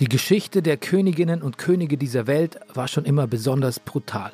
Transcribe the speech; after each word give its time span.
Die 0.00 0.08
Geschichte 0.08 0.62
der 0.62 0.78
Königinnen 0.78 1.42
und 1.42 1.58
Könige 1.58 1.98
dieser 1.98 2.26
Welt 2.26 2.58
war 2.72 2.88
schon 2.88 3.04
immer 3.04 3.26
besonders 3.26 3.78
brutal. 3.78 4.32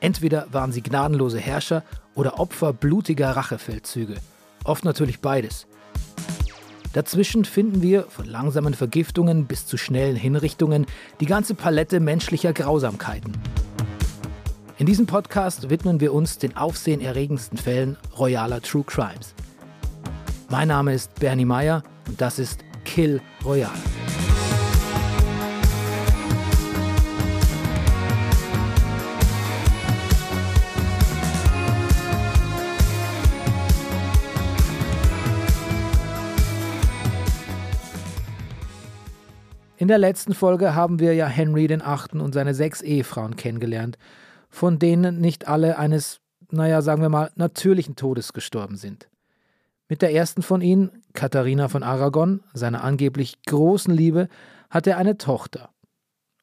Entweder 0.00 0.48
waren 0.50 0.72
sie 0.72 0.82
gnadenlose 0.82 1.38
Herrscher 1.38 1.84
oder 2.16 2.40
Opfer 2.40 2.72
blutiger 2.72 3.30
Rachefeldzüge. 3.36 4.16
Oft 4.64 4.84
natürlich 4.84 5.20
beides. 5.20 5.68
Dazwischen 6.92 7.44
finden 7.44 7.82
wir, 7.82 8.02
von 8.08 8.26
langsamen 8.26 8.74
Vergiftungen 8.74 9.46
bis 9.46 9.64
zu 9.64 9.76
schnellen 9.76 10.16
Hinrichtungen, 10.16 10.86
die 11.20 11.26
ganze 11.26 11.54
Palette 11.54 12.00
menschlicher 12.00 12.52
Grausamkeiten. 12.52 13.32
In 14.76 14.86
diesem 14.86 15.06
Podcast 15.06 15.70
widmen 15.70 16.00
wir 16.00 16.12
uns 16.12 16.38
den 16.38 16.56
aufsehenerregendsten 16.56 17.58
Fällen 17.58 17.96
royaler 18.18 18.60
True 18.60 18.82
Crimes. 18.84 19.34
Mein 20.50 20.66
Name 20.66 20.94
ist 20.94 21.14
Bernie 21.20 21.44
Meyer 21.44 21.84
und 22.08 22.20
das 22.20 22.40
ist 22.40 22.64
Kill 22.84 23.20
Royale. 23.44 23.91
Der 39.92 39.98
letzten 39.98 40.32
Folge 40.32 40.74
haben 40.74 41.00
wir 41.00 41.12
ja 41.12 41.26
Henry 41.26 41.68
VIII. 41.68 42.18
und 42.18 42.32
seine 42.32 42.54
sechs 42.54 42.80
Ehefrauen 42.80 43.36
kennengelernt, 43.36 43.98
von 44.48 44.78
denen 44.78 45.20
nicht 45.20 45.48
alle 45.48 45.78
eines, 45.78 46.20
naja, 46.50 46.80
sagen 46.80 47.02
wir 47.02 47.10
mal, 47.10 47.30
natürlichen 47.34 47.94
Todes 47.94 48.32
gestorben 48.32 48.76
sind. 48.76 49.10
Mit 49.90 50.00
der 50.00 50.14
ersten 50.14 50.40
von 50.40 50.62
ihnen, 50.62 51.02
Katharina 51.12 51.68
von 51.68 51.82
Aragon, 51.82 52.42
seiner 52.54 52.82
angeblich 52.82 53.42
großen 53.42 53.92
Liebe, 53.92 54.28
hat 54.70 54.86
er 54.86 54.96
eine 54.96 55.18
Tochter. 55.18 55.68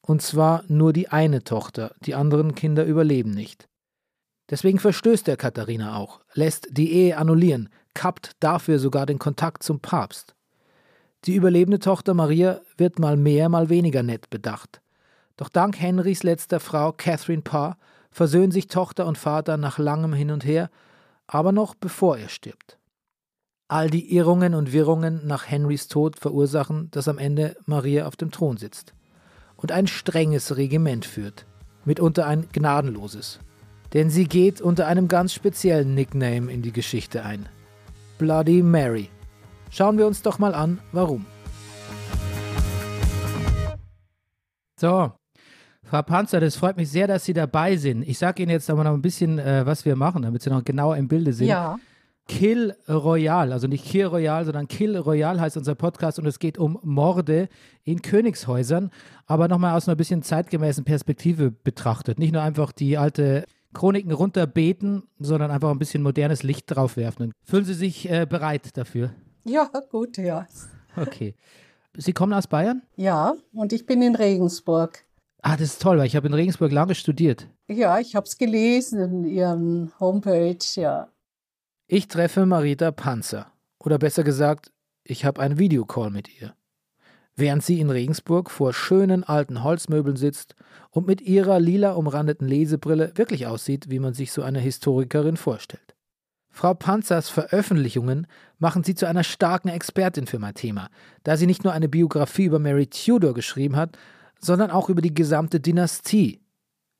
Und 0.01 0.21
zwar 0.21 0.63
nur 0.67 0.93
die 0.93 1.09
eine 1.09 1.43
Tochter, 1.43 1.95
die 2.05 2.13
anderen 2.13 2.53
Kinder 2.53 2.85
überleben 2.85 3.31
nicht. 3.31 3.67
Deswegen 4.51 4.77
verstößt 4.77 5.27
er 5.27 5.37
Katharina 5.37 5.95
auch, 5.95 6.19
lässt 6.35 6.67
die 6.69 6.91
Ehe 6.93 7.17
annullieren, 7.17 7.69
kappt 7.95 8.33
dafür 8.39 8.77
sogar 8.77 9.07
den 9.07 9.17
Kontakt 9.17 9.63
zum 9.63 9.79
Papst. 9.79 10.35
Die 11.25 11.35
überlebende 11.35 11.79
Tochter 11.79 12.13
Maria 12.13 12.61
wird 12.77 12.99
mal 12.99 13.17
mehr, 13.17 13.49
mal 13.49 13.69
weniger 13.69 14.03
nett 14.03 14.29
bedacht. 14.29 14.81
Doch 15.35 15.49
dank 15.49 15.79
Henrys 15.79 16.23
letzter 16.23 16.59
Frau 16.59 16.91
Catherine 16.91 17.41
Parr 17.41 17.77
versöhnen 18.11 18.51
sich 18.51 18.67
Tochter 18.67 19.05
und 19.05 19.17
Vater 19.17 19.57
nach 19.57 19.77
langem 19.77 20.13
Hin 20.13 20.31
und 20.31 20.45
Her, 20.45 20.69
aber 21.27 21.51
noch 21.51 21.75
bevor 21.75 22.17
er 22.17 22.29
stirbt. 22.29 22.77
All 23.67 23.89
die 23.89 24.15
Irrungen 24.15 24.55
und 24.55 24.73
Wirrungen 24.73 25.27
nach 25.27 25.47
Henrys 25.47 25.87
Tod 25.87 26.17
verursachen, 26.17 26.89
dass 26.91 27.07
am 27.07 27.19
Ende 27.19 27.55
Maria 27.65 28.07
auf 28.07 28.15
dem 28.15 28.31
Thron 28.31 28.57
sitzt 28.57 28.93
und 29.57 29.71
ein 29.71 29.87
strenges 29.87 30.57
Regiment 30.57 31.05
führt, 31.05 31.45
mitunter 31.85 32.25
ein 32.25 32.47
gnadenloses. 32.51 33.39
Denn 33.93 34.09
sie 34.09 34.25
geht 34.25 34.61
unter 34.61 34.87
einem 34.87 35.07
ganz 35.07 35.33
speziellen 35.33 35.93
Nickname 35.93 36.51
in 36.51 36.61
die 36.61 36.71
Geschichte 36.71 37.23
ein. 37.23 37.49
Bloody 38.17 38.63
Mary. 38.63 39.09
Schauen 39.69 39.97
wir 39.97 40.07
uns 40.07 40.21
doch 40.21 40.39
mal 40.39 40.55
an, 40.55 40.79
warum. 40.91 41.25
So, 44.79 45.11
Frau 45.83 46.01
Panzer, 46.03 46.39
das 46.39 46.55
freut 46.55 46.77
mich 46.77 46.89
sehr, 46.89 47.07
dass 47.07 47.25
Sie 47.25 47.33
dabei 47.33 47.75
sind. 47.75 48.07
Ich 48.07 48.17
sage 48.17 48.43
Ihnen 48.43 48.51
jetzt 48.51 48.69
aber 48.69 48.83
noch 48.83 48.93
ein 48.93 49.01
bisschen, 49.01 49.39
äh, 49.39 49.65
was 49.65 49.85
wir 49.85 49.95
machen, 49.95 50.21
damit 50.21 50.41
Sie 50.41 50.49
noch 50.49 50.63
genauer 50.63 50.97
im 50.97 51.07
Bilde 51.07 51.33
sind. 51.33 51.47
Ja. 51.47 51.79
Kill 52.27 52.75
Royal, 52.87 53.51
also 53.51 53.67
nicht 53.67 53.85
Kill 53.85 54.05
Royal, 54.05 54.45
sondern 54.45 54.67
Kill 54.67 54.95
Royal 54.95 55.41
heißt 55.41 55.57
unser 55.57 55.73
Podcast 55.73 56.19
und 56.19 56.27
es 56.27 56.37
geht 56.37 56.59
um 56.59 56.77
Morde 56.83 57.49
in 57.83 58.03
Königshäusern, 58.03 58.91
aber 59.25 59.47
nochmal 59.47 59.75
aus 59.75 59.87
einer 59.87 59.95
bisschen 59.95 60.21
zeitgemäßen 60.21 60.85
Perspektive 60.85 61.49
betrachtet. 61.49 62.19
Nicht 62.19 62.33
nur 62.33 62.43
einfach 62.43 62.71
die 62.71 62.99
alte 62.99 63.45
Chroniken 63.73 64.11
runterbeten, 64.11 65.03
sondern 65.17 65.49
einfach 65.49 65.71
ein 65.71 65.79
bisschen 65.79 66.03
modernes 66.03 66.43
Licht 66.43 66.65
drauf 66.67 66.97
werfen. 66.97 67.31
Fühlen 67.43 67.65
Sie 67.65 67.73
sich 67.73 68.07
äh, 68.07 68.27
bereit 68.29 68.77
dafür? 68.77 69.11
Ja, 69.45 69.69
gut, 69.89 70.17
ja. 70.17 70.47
Okay. 70.95 71.35
Sie 71.95 72.13
kommen 72.13 72.33
aus 72.33 72.47
Bayern? 72.47 72.83
Ja, 72.95 73.35
und 73.53 73.73
ich 73.73 73.85
bin 73.85 74.01
in 74.01 74.15
Regensburg. 74.15 75.05
Ah, 75.41 75.55
das 75.55 75.69
ist 75.69 75.81
toll, 75.81 75.97
weil 75.97 76.05
ich 76.07 76.15
habe 76.15 76.27
in 76.27 76.33
Regensburg 76.33 76.71
lange 76.71 76.95
studiert. 76.95 77.47
Ja, 77.67 77.99
ich 77.99 78.15
habe 78.15 78.25
es 78.25 78.37
gelesen 78.37 78.99
in 78.99 79.23
Ihrem 79.23 79.91
Homepage, 79.99 80.57
ja. 80.75 81.09
Ich 81.87 82.07
treffe 82.07 82.45
Marita 82.45 82.91
Panzer. 82.91 83.51
Oder 83.79 83.97
besser 83.97 84.23
gesagt, 84.23 84.71
ich 85.03 85.25
habe 85.25 85.41
einen 85.41 85.57
Videocall 85.57 86.11
mit 86.11 86.29
ihr. 86.39 86.53
Während 87.35 87.63
sie 87.63 87.79
in 87.79 87.89
Regensburg 87.89 88.51
vor 88.51 88.73
schönen 88.73 89.23
alten 89.23 89.63
Holzmöbeln 89.63 90.17
sitzt 90.17 90.55
und 90.91 91.07
mit 91.07 91.21
ihrer 91.21 91.59
lila 91.59 91.93
umrandeten 91.93 92.47
Lesebrille 92.47 93.13
wirklich 93.15 93.47
aussieht, 93.47 93.89
wie 93.89 93.99
man 93.99 94.13
sich 94.13 94.33
so 94.33 94.43
eine 94.43 94.59
Historikerin 94.59 95.37
vorstellt. 95.37 95.88
Frau 96.49 96.73
Panzers 96.73 97.29
Veröffentlichungen 97.29 98.27
machen 98.57 98.83
sie 98.83 98.95
zu 98.95 99.07
einer 99.07 99.23
starken 99.23 99.69
Expertin 99.69 100.27
für 100.27 100.39
mein 100.39 100.55
Thema, 100.55 100.89
da 101.23 101.37
sie 101.37 101.47
nicht 101.47 101.63
nur 101.63 101.73
eine 101.73 101.87
Biografie 101.87 102.45
über 102.45 102.59
Mary 102.59 102.87
Tudor 102.87 103.33
geschrieben 103.33 103.75
hat, 103.75 103.97
sondern 104.39 104.71
auch 104.71 104.89
über 104.89 105.01
die 105.01 105.13
gesamte 105.13 105.59
Dynastie. 105.59 106.41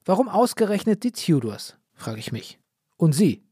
Warum 0.06 0.30
ausgerechnet 0.30 1.04
die 1.04 1.12
Tudors, 1.12 1.78
frage 1.94 2.20
ich 2.20 2.32
mich. 2.32 2.60
Und 2.98 3.14
Sie? 3.14 3.44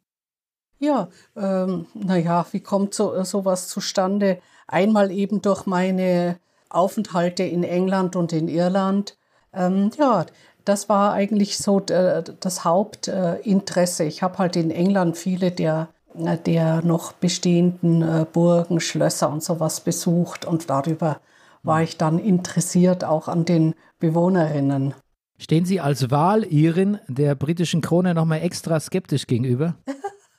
Ja, 0.80 1.10
ähm, 1.36 1.88
naja, 1.94 2.46
wie 2.52 2.60
kommt 2.60 2.94
so, 2.94 3.24
sowas 3.24 3.68
zustande? 3.68 4.40
Einmal 4.68 5.12
eben 5.12 5.42
durch 5.42 5.66
meine 5.66 6.40
Aufenthalte 6.70 7.44
in 7.44 7.64
England 7.64 8.16
und 8.16 8.34
in 8.34 8.48
Irland. 8.48 9.18
Ähm, 9.54 9.92
ja, 9.98 10.26
das 10.68 10.90
war 10.90 11.14
eigentlich 11.14 11.58
so 11.58 11.80
äh, 11.88 12.24
das 12.40 12.66
Hauptinteresse. 12.66 14.04
Ich 14.04 14.22
habe 14.22 14.38
halt 14.38 14.56
in 14.56 14.72
England 14.72 15.18
viele 15.18 15.52
der, 15.52 15.90
äh, 16.16 16.38
der 16.38 16.82
noch 16.82 17.14
bestehenden 17.14 18.02
äh, 18.02 18.26
Burgen, 18.32 18.80
Schlösser 18.80 19.30
und 19.30 19.44
sowas 19.44 19.80
besucht 19.82 20.46
und 20.46 20.70
darüber 20.70 21.22
war 21.64 21.82
ich 21.82 21.98
dann 21.98 22.20
interessiert 22.20 23.04
auch 23.04 23.28
an 23.28 23.46
den 23.46 23.76
Bewohnerinnen. 24.00 24.94
Stehen 25.40 25.66
Sie 25.66 25.80
als 25.80 26.10
Wahlirin 26.10 27.00
der 27.08 27.36
britischen 27.36 27.82
Krone 27.82 28.14
nochmal 28.14 28.42
extra 28.42 28.80
skeptisch 28.80 29.28
gegenüber? 29.28 29.76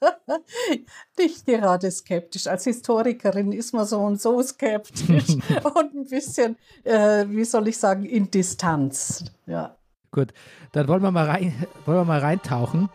Nicht 1.18 1.46
gerade 1.46 1.90
skeptisch. 1.90 2.46
Als 2.46 2.64
Historikerin 2.64 3.52
ist 3.52 3.72
man 3.72 3.86
so 3.86 4.00
und 4.00 4.20
so 4.20 4.42
skeptisch 4.42 5.28
und 5.74 5.94
ein 5.94 6.06
bisschen, 6.08 6.56
äh, 6.84 7.24
wie 7.28 7.44
soll 7.44 7.68
ich 7.68 7.78
sagen, 7.78 8.04
in 8.04 8.30
Distanz. 8.30 9.24
Ja. 9.46 9.77
Gut, 10.10 10.32
dann 10.72 10.88
wollen 10.88 11.02
wir 11.02 11.10
mal, 11.10 11.26
rein, 11.26 11.52
wollen 11.84 11.98
wir 11.98 12.04
mal 12.04 12.20
reintauchen. 12.20 12.88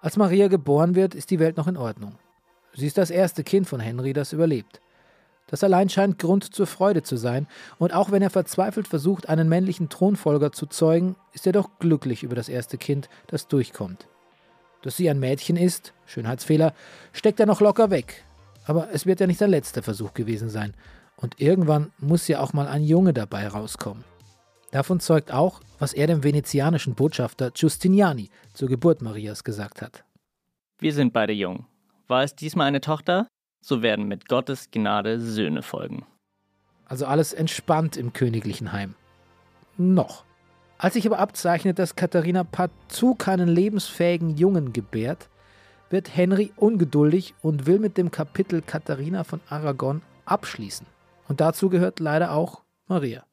Als 0.00 0.16
Maria 0.16 0.48
geboren 0.48 0.94
wird, 0.94 1.14
ist 1.14 1.30
die 1.30 1.38
Welt 1.38 1.56
noch 1.56 1.68
in 1.68 1.76
Ordnung. 1.76 2.16
Sie 2.74 2.86
ist 2.86 2.98
das 2.98 3.10
erste 3.10 3.44
Kind 3.44 3.68
von 3.68 3.80
Henry, 3.80 4.12
das 4.12 4.32
überlebt. 4.32 4.80
Das 5.46 5.64
allein 5.64 5.88
scheint 5.88 6.18
Grund 6.18 6.54
zur 6.54 6.66
Freude 6.66 7.02
zu 7.02 7.16
sein, 7.16 7.48
und 7.78 7.92
auch 7.92 8.12
wenn 8.12 8.22
er 8.22 8.30
verzweifelt 8.30 8.86
versucht, 8.86 9.28
einen 9.28 9.48
männlichen 9.48 9.88
Thronfolger 9.88 10.52
zu 10.52 10.66
zeugen, 10.66 11.16
ist 11.32 11.46
er 11.46 11.52
doch 11.52 11.68
glücklich 11.80 12.22
über 12.22 12.36
das 12.36 12.48
erste 12.48 12.78
Kind, 12.78 13.08
das 13.26 13.48
durchkommt. 13.48 14.06
Dass 14.82 14.96
sie 14.96 15.10
ein 15.10 15.18
Mädchen 15.18 15.56
ist, 15.56 15.92
Schönheitsfehler, 16.06 16.72
steckt 17.12 17.40
er 17.40 17.46
noch 17.46 17.60
locker 17.60 17.90
weg. 17.90 18.24
Aber 18.64 18.88
es 18.92 19.06
wird 19.06 19.20
ja 19.20 19.26
nicht 19.26 19.40
der 19.40 19.48
letzte 19.48 19.82
Versuch 19.82 20.14
gewesen 20.14 20.48
sein. 20.48 20.74
Und 21.16 21.40
irgendwann 21.40 21.92
muss 21.98 22.28
ja 22.28 22.40
auch 22.40 22.52
mal 22.52 22.68
ein 22.68 22.84
Junge 22.84 23.12
dabei 23.12 23.48
rauskommen. 23.48 24.04
Davon 24.70 25.00
zeugt 25.00 25.32
auch, 25.32 25.60
was 25.78 25.92
er 25.92 26.06
dem 26.06 26.22
venezianischen 26.22 26.94
Botschafter 26.94 27.50
Giustiniani 27.50 28.30
zur 28.54 28.68
Geburt 28.68 29.02
Marias 29.02 29.42
gesagt 29.42 29.82
hat. 29.82 30.04
Wir 30.78 30.92
sind 30.92 31.12
beide 31.12 31.32
jung. 31.32 31.66
War 32.06 32.22
es 32.22 32.34
diesmal 32.34 32.66
eine 32.66 32.80
Tochter, 32.80 33.26
so 33.60 33.82
werden 33.82 34.06
mit 34.06 34.28
Gottes 34.28 34.70
Gnade 34.70 35.20
Söhne 35.20 35.62
folgen. 35.62 36.06
Also 36.86 37.06
alles 37.06 37.32
entspannt 37.32 37.96
im 37.96 38.12
königlichen 38.12 38.72
Heim. 38.72 38.94
Noch. 39.76 40.24
Als 40.78 40.94
sich 40.94 41.06
aber 41.06 41.18
abzeichnet, 41.18 41.78
dass 41.78 41.96
Katharina 41.96 42.44
partout 42.44 43.14
keinen 43.16 43.48
lebensfähigen 43.48 44.36
Jungen 44.36 44.72
gebärt, 44.72 45.28
wird 45.90 46.16
Henry 46.16 46.52
ungeduldig 46.56 47.34
und 47.42 47.66
will 47.66 47.78
mit 47.78 47.98
dem 47.98 48.10
Kapitel 48.10 48.62
Katharina 48.62 49.24
von 49.24 49.40
Aragon 49.48 50.02
abschließen. 50.24 50.86
Und 51.28 51.40
dazu 51.40 51.68
gehört 51.68 52.00
leider 52.00 52.32
auch 52.32 52.62
Maria. 52.86 53.24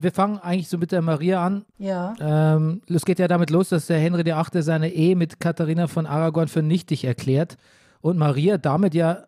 Wir 0.00 0.12
fangen 0.12 0.38
eigentlich 0.38 0.68
so 0.68 0.78
mit 0.78 0.92
der 0.92 1.02
Maria 1.02 1.44
an. 1.44 1.64
Ja. 1.76 2.14
Ähm, 2.20 2.82
es 2.88 3.04
geht 3.04 3.18
ja 3.18 3.26
damit 3.26 3.50
los, 3.50 3.70
dass 3.70 3.86
der 3.86 3.98
Henry 3.98 4.24
VIII. 4.24 4.62
seine 4.62 4.92
Ehe 4.92 5.16
mit 5.16 5.40
Katharina 5.40 5.88
von 5.88 6.06
Aragon 6.06 6.46
für 6.46 6.62
nichtig 6.62 7.04
erklärt 7.04 7.56
und 8.00 8.16
Maria 8.16 8.58
damit 8.58 8.94
ja 8.94 9.26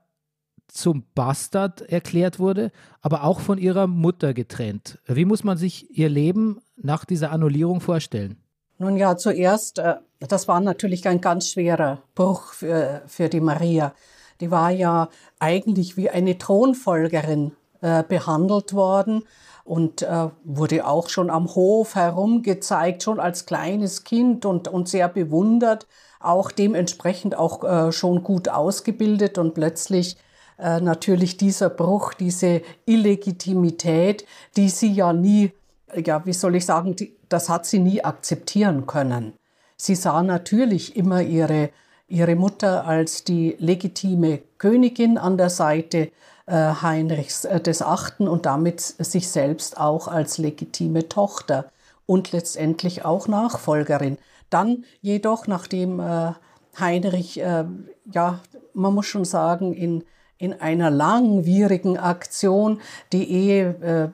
zum 0.69 1.05
Bastard 1.17 1.83
erklärt 1.83 2.39
wurde, 2.39 2.71
aber 3.01 3.25
auch 3.25 3.41
von 3.41 3.59
ihrer 3.59 3.89
Mutter 3.89 4.33
getrennt. 4.33 5.01
Wie 5.07 5.25
muss 5.25 5.43
man 5.43 5.59
sich 5.59 5.91
ihr 5.99 6.09
Leben 6.09 6.61
nach 6.77 7.05
dieser 7.05 7.33
Annullierung 7.33 7.81
vorstellen? 7.81 8.37
Nun 8.79 8.97
ja, 8.97 9.17
zuerst, 9.17 9.81
äh, 9.81 9.97
das 10.21 10.47
war 10.47 10.61
natürlich 10.61 11.09
ein 11.09 11.21
ganz 11.21 11.49
schwerer 11.49 12.03
Bruch 12.15 12.53
für, 12.53 13.03
für 13.07 13.29
die 13.29 13.41
Maria. 13.41 13.93
Die 14.41 14.53
war 14.53 14.71
ja 14.71 15.09
eigentlich 15.41 15.97
wie 15.97 16.11
eine 16.11 16.39
Thronfolgerin 16.39 17.53
äh, 17.81 18.05
behandelt 18.05 18.73
worden 18.73 19.25
und 19.65 20.03
äh, 20.03 20.29
wurde 20.45 20.87
auch 20.87 21.09
schon 21.09 21.31
am 21.31 21.55
Hof 21.55 21.95
herumgezeigt, 21.95 23.03
schon 23.03 23.21
als 23.21 23.47
kleines 23.47 24.05
Kind 24.05 24.45
und, 24.45 24.69
und 24.69 24.89
sehr 24.89 25.09
bewundert, 25.09 25.87
auch 26.21 26.51
dementsprechend 26.51 27.37
auch 27.37 27.65
äh, 27.65 27.93
schon 27.93 28.23
gut 28.23 28.49
ausgebildet 28.49 29.39
und 29.39 29.55
plötzlich 29.55 30.17
äh, 30.59 30.81
natürlich 30.81 31.37
dieser 31.37 31.71
Bruch, 31.71 32.13
diese 32.15 32.63
Illegitimität, 32.85 34.27
die 34.57 34.69
sie 34.69 34.93
ja 34.93 35.13
nie, 35.13 35.53
ja, 35.95 36.25
wie 36.27 36.33
soll 36.33 36.57
ich 36.57 36.67
sagen, 36.67 36.97
die, 36.97 37.17
das 37.29 37.49
hat 37.49 37.65
sie 37.65 37.79
nie 37.79 38.05
akzeptieren 38.05 38.87
können. 38.87 39.33
Sie 39.77 39.95
sah 39.95 40.23
natürlich 40.23 40.97
immer 40.97 41.23
ihre, 41.23 41.71
ihre 42.07 42.37
Mutter 42.37 42.87
als 42.87 43.25
die 43.25 43.57
legitime 43.59 44.41
Königin 44.59 45.17
an 45.17 45.39
der 45.39 45.49
Seite 45.49 46.11
Heinrichs 46.55 47.45
äh, 47.45 47.61
des 47.61 47.83
Achten 47.83 48.29
und 48.29 48.47
damit 48.47 48.81
sich 48.81 49.29
selbst 49.29 49.79
auch 49.79 50.09
als 50.09 50.39
legitime 50.39 51.09
Tochter 51.09 51.67
und 52.07 52.33
letztendlich 52.33 53.05
auch 53.05 53.29
Nachfolgerin. 53.29 54.19
Dann 54.51 54.85
jedoch, 55.01 55.47
nachdem 55.47 56.01
äh, 56.01 56.33
Heinrich, 56.79 57.37
ja, 57.37 58.39
man 58.75 58.95
muss 58.95 59.07
schon 59.07 59.25
sagen, 59.25 59.73
in, 59.73 60.05
in 60.39 60.61
einer 60.61 60.89
langwierigen 60.89 61.99
Aktion 61.99 62.81
die 63.13 63.29
Ehe 63.29 64.13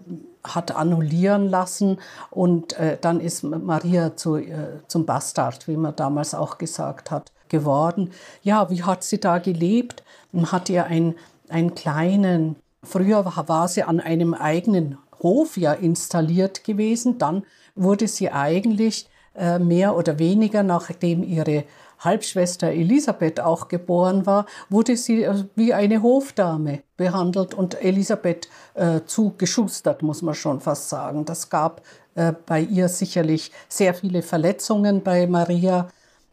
hat 0.54 0.74
annullieren 0.74 1.48
lassen 1.48 1.98
und 2.30 2.78
äh, 2.78 2.98
dann 3.00 3.20
ist 3.20 3.42
Maria 3.42 4.16
zu, 4.16 4.36
äh, 4.36 4.78
zum 4.88 5.06
Bastard, 5.06 5.68
wie 5.68 5.76
man 5.76 5.96
damals 5.96 6.34
auch 6.34 6.58
gesagt 6.58 7.10
hat, 7.10 7.32
geworden. 7.48 8.10
Ja, 8.42 8.70
wie 8.70 8.82
hat 8.82 9.04
sie 9.04 9.20
da 9.20 9.38
gelebt? 9.38 10.02
Hat 10.50 10.68
ihr 10.68 10.84
ein 10.86 11.14
einen 11.48 11.74
kleinen, 11.74 12.56
früher 12.82 13.24
war 13.24 13.68
sie 13.68 13.82
an 13.82 14.00
einem 14.00 14.34
eigenen 14.34 14.98
Hof 15.22 15.56
ja 15.56 15.72
installiert 15.72 16.64
gewesen, 16.64 17.18
dann 17.18 17.44
wurde 17.74 18.08
sie 18.08 18.30
eigentlich 18.30 19.08
äh, 19.34 19.58
mehr 19.58 19.96
oder 19.96 20.18
weniger, 20.18 20.62
nachdem 20.62 21.22
ihre 21.22 21.64
Halbschwester 21.98 22.68
Elisabeth 22.68 23.40
auch 23.40 23.68
geboren 23.68 24.26
war, 24.26 24.46
wurde 24.68 24.96
sie 24.96 25.22
äh, 25.22 25.44
wie 25.54 25.72
eine 25.72 26.02
Hofdame 26.02 26.82
behandelt 26.96 27.54
und 27.54 27.82
Elisabeth 27.82 28.48
äh, 28.74 29.00
zugeschustert, 29.06 30.02
muss 30.02 30.22
man 30.22 30.34
schon 30.34 30.60
fast 30.60 30.88
sagen. 30.88 31.24
Das 31.24 31.50
gab 31.50 31.82
äh, 32.14 32.32
bei 32.46 32.60
ihr 32.60 32.88
sicherlich 32.88 33.52
sehr 33.68 33.94
viele 33.94 34.22
Verletzungen 34.22 35.02
bei 35.02 35.26
Maria, 35.26 35.88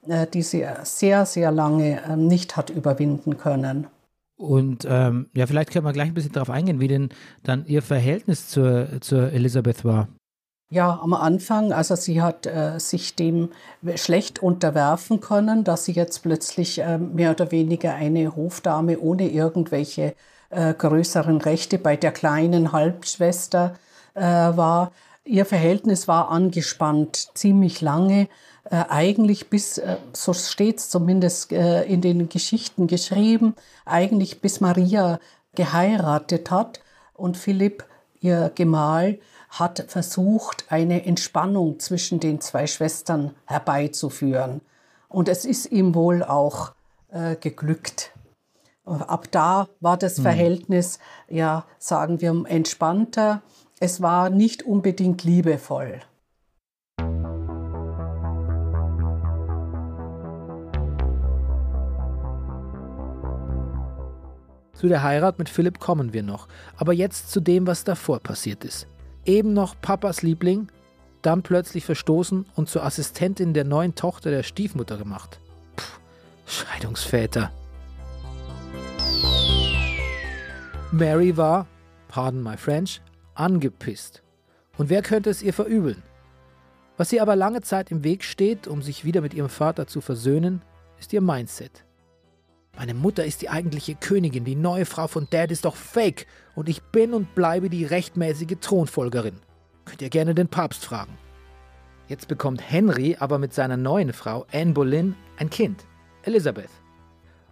äh, 0.08 0.28
die 0.28 0.42
sie 0.42 0.66
sehr, 0.84 1.26
sehr 1.26 1.52
lange 1.52 2.02
äh, 2.04 2.16
nicht 2.16 2.56
hat 2.58 2.70
überwinden 2.70 3.38
können. 3.38 3.88
Und 4.44 4.86
ähm, 4.90 5.30
ja, 5.34 5.48
vielleicht 5.48 5.72
können 5.72 5.86
wir 5.86 5.94
gleich 5.94 6.10
ein 6.10 6.14
bisschen 6.14 6.34
darauf 6.34 6.50
eingehen, 6.50 6.82
wie 6.82 6.90
denn 6.90 7.10
dann 7.44 7.66
ihr 7.66 7.82
Verhältnis 7.82 8.50
zur, 8.50 9.00
zur 9.00 9.32
Elisabeth 9.32 9.86
war. 9.86 10.10
Ja, 10.70 11.00
am 11.02 11.14
Anfang, 11.14 11.72
also 11.72 11.96
sie 11.96 12.22
hat 12.22 12.46
äh, 12.46 12.78
sich 12.78 13.16
dem 13.16 13.52
schlecht 13.96 14.44
unterwerfen 14.44 15.22
können, 15.22 15.64
dass 15.64 15.86
sie 15.86 15.94
jetzt 15.94 16.24
plötzlich 16.24 16.80
äh, 16.80 16.98
mehr 16.98 17.32
oder 17.32 17.52
weniger 17.52 17.94
eine 17.94 18.36
Hofdame 18.36 19.00
ohne 19.00 19.30
irgendwelche 19.30 20.14
äh, 20.50 20.74
größeren 20.74 21.40
Rechte 21.40 21.78
bei 21.78 21.96
der 21.96 22.12
kleinen 22.12 22.74
Halbschwester 22.74 23.76
äh, 24.14 24.22
war. 24.22 24.92
Ihr 25.24 25.46
Verhältnis 25.46 26.10
war 26.10 26.30
angespannt, 26.30 27.30
ziemlich 27.34 27.80
lange 27.80 28.28
eigentlich 28.70 29.50
bis, 29.50 29.78
äh, 29.78 29.98
so 30.14 30.34
steht 30.34 30.80
es 30.80 30.90
zumindest 30.90 31.52
äh, 31.52 31.84
in 31.84 32.02
den 32.02 32.30
Geschichten 32.30 32.88
geschrieben, 32.88 33.56
eigentlich 33.86 34.42
bis 34.42 34.62
Maria 34.62 35.20
geheiratet 35.56 36.50
hat 36.50 36.82
und 37.14 37.38
Philipp, 37.38 37.86
ihr 38.22 38.52
Gemahl, 38.56 39.20
hat 39.50 39.86
versucht, 39.88 40.66
eine 40.70 41.06
Entspannung 41.06 41.80
zwischen 41.80 42.20
den 42.20 42.42
zwei 42.42 42.66
Schwestern 42.66 43.36
herbeizuführen. 43.46 44.62
Und 45.10 45.30
es 45.30 45.46
ist 45.46 45.72
ihm 45.72 45.94
wohl 45.94 46.24
auch 46.24 46.72
äh, 47.12 47.36
geglückt. 47.36 48.12
Ab 48.86 49.28
da 49.32 49.68
war 49.80 49.98
das 49.98 50.18
hm. 50.18 50.24
Verhältnis, 50.24 51.00
ja, 51.30 51.66
sagen 51.78 52.20
wir, 52.22 52.46
entspannter. 52.48 53.42
Es 53.80 54.02
war 54.02 54.30
nicht 54.30 54.64
unbedingt 54.64 55.24
liebevoll. 55.24 56.02
Zu 64.84 64.90
der 64.90 65.02
Heirat 65.02 65.40
mit 65.40 65.48
Philipp 65.48 65.80
kommen 65.80 66.12
wir 66.12 66.24
noch. 66.24 66.50
Aber 66.76 66.92
jetzt 66.92 67.32
zu 67.32 67.40
dem, 67.40 67.66
was 67.68 67.86
davor 67.86 68.20
passiert 68.20 68.66
ist. 68.66 68.86
Eben 69.24 69.54
noch 69.54 69.80
Papas 69.80 70.24
Liebling, 70.24 70.68
dann 71.22 71.42
plötzlich 71.42 71.86
verstoßen 71.86 72.46
und 72.56 72.68
zur 72.68 72.84
Assistentin 72.84 73.54
der 73.54 73.64
neuen 73.64 73.96
Tochter 73.96 74.30
der 74.30 74.44
Stiefmutter 74.44 74.98
gemacht. 74.98 75.40
Puh, 75.78 75.86
Scheidungsväter. 76.48 77.50
Mary 80.92 81.38
war, 81.38 81.66
pardon 82.10 82.44
my 82.44 82.58
French, 82.58 83.02
angepisst. 83.36 84.22
Und 84.78 84.90
wer 84.90 85.02
könnte 85.02 85.30
es 85.30 85.42
ihr 85.42 85.54
verübeln? 85.54 86.04
Was 86.98 87.14
ihr 87.14 87.22
aber 87.22 87.38
lange 87.38 87.62
Zeit 87.62 87.90
im 87.90 88.04
Weg 88.04 88.22
steht, 88.26 88.68
um 88.68 88.82
sich 88.82 89.06
wieder 89.06 89.22
mit 89.22 89.34
ihrem 89.34 89.48
Vater 89.48 89.88
zu 89.88 90.02
versöhnen, 90.02 90.62
ist 91.00 91.14
ihr 91.14 91.22
Mindset. 91.22 91.86
Meine 92.76 92.96
Mutter 92.96 93.24
ist 93.24 93.42
die 93.44 93.50
eigentliche 93.50 93.94
Königin, 93.94 94.46
die 94.46 94.56
neue 94.56 94.86
Frau 94.86 95.08
von 95.08 95.28
Dad 95.30 95.52
ist 95.52 95.66
doch 95.66 95.76
fake 95.76 96.26
und 96.56 96.68
ich 96.68 96.82
bin 96.82 97.14
und 97.14 97.36
bleibe 97.36 97.70
die 97.70 97.86
rechtmäßige 97.86 98.58
Thronfolgerin. 98.60 99.36
Könnt 99.86 100.02
ihr 100.02 100.10
gerne 100.10 100.34
den 100.34 100.48
Papst 100.48 100.84
fragen. 100.84 101.16
Jetzt 102.08 102.28
bekommt 102.28 102.68
Henry 102.68 103.16
aber 103.20 103.38
mit 103.38 103.54
seiner 103.54 103.78
neuen 103.78 104.12
Frau 104.12 104.46
Anne 104.52 104.74
Boleyn 104.74 105.16
ein 105.38 105.52
Kind, 105.52 105.86
Elizabeth. 106.24 106.72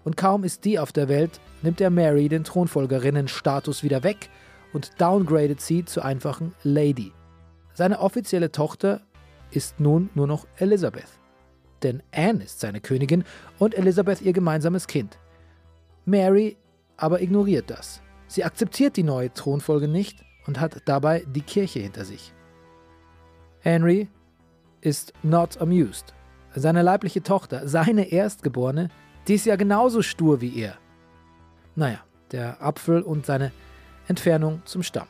Und 0.04 0.18
kaum 0.18 0.44
ist 0.44 0.66
die 0.66 0.80
auf 0.80 0.92
der 0.92 1.08
Welt, 1.08 1.40
nimmt 1.62 1.80
er 1.80 1.92
Mary 1.92 2.28
den 2.28 2.44
Thronfolgerinnenstatus 2.44 3.84
wieder 3.84 4.04
weg 4.04 4.30
und 4.74 5.00
downgradet 5.00 5.62
sie 5.62 5.86
zur 5.86 6.04
einfachen 6.04 6.54
Lady. 6.64 7.14
Seine 7.76 8.00
offizielle 8.00 8.52
Tochter 8.52 9.02
ist 9.52 9.80
nun 9.80 10.10
nur 10.16 10.26
noch 10.26 10.48
Elizabeth 10.58 11.21
denn 11.84 12.04
Anne 12.12 12.44
ist 12.44 12.60
seine 12.60 12.82
Königin 12.82 13.24
und 13.60 13.78
Elizabeth 13.78 14.22
ihr 14.22 14.34
gemeinsames 14.34 14.88
Kind. 14.88 15.18
Mary 16.06 16.58
aber 16.98 17.22
ignoriert 17.22 17.70
das. 17.70 18.02
Sie 18.28 18.44
akzeptiert 18.44 18.96
die 18.98 19.04
neue 19.04 19.34
Thronfolge 19.34 19.88
nicht 19.88 20.24
und 20.46 20.60
hat 20.60 20.82
dabei 20.86 21.26
die 21.28 21.42
Kirche 21.42 21.80
hinter 21.80 22.06
sich. 22.06 22.34
Henry 23.60 24.08
ist 24.82 25.14
not 25.24 25.60
amused. 25.60 26.14
Seine 26.56 26.82
leibliche 26.82 27.24
Tochter, 27.24 27.68
seine 27.68 28.12
Erstgeborene, 28.12 28.90
die 29.28 29.36
ist 29.36 29.46
ja 29.46 29.56
genauso 29.56 30.02
stur 30.02 30.42
wie 30.42 30.60
er. 30.60 30.78
Naja, 31.76 32.00
der 32.32 32.62
Apfel 32.62 33.02
und 33.02 33.26
seine 33.26 33.52
Entfernung 34.08 34.62
zum 34.66 34.84
Stamm. 34.84 35.08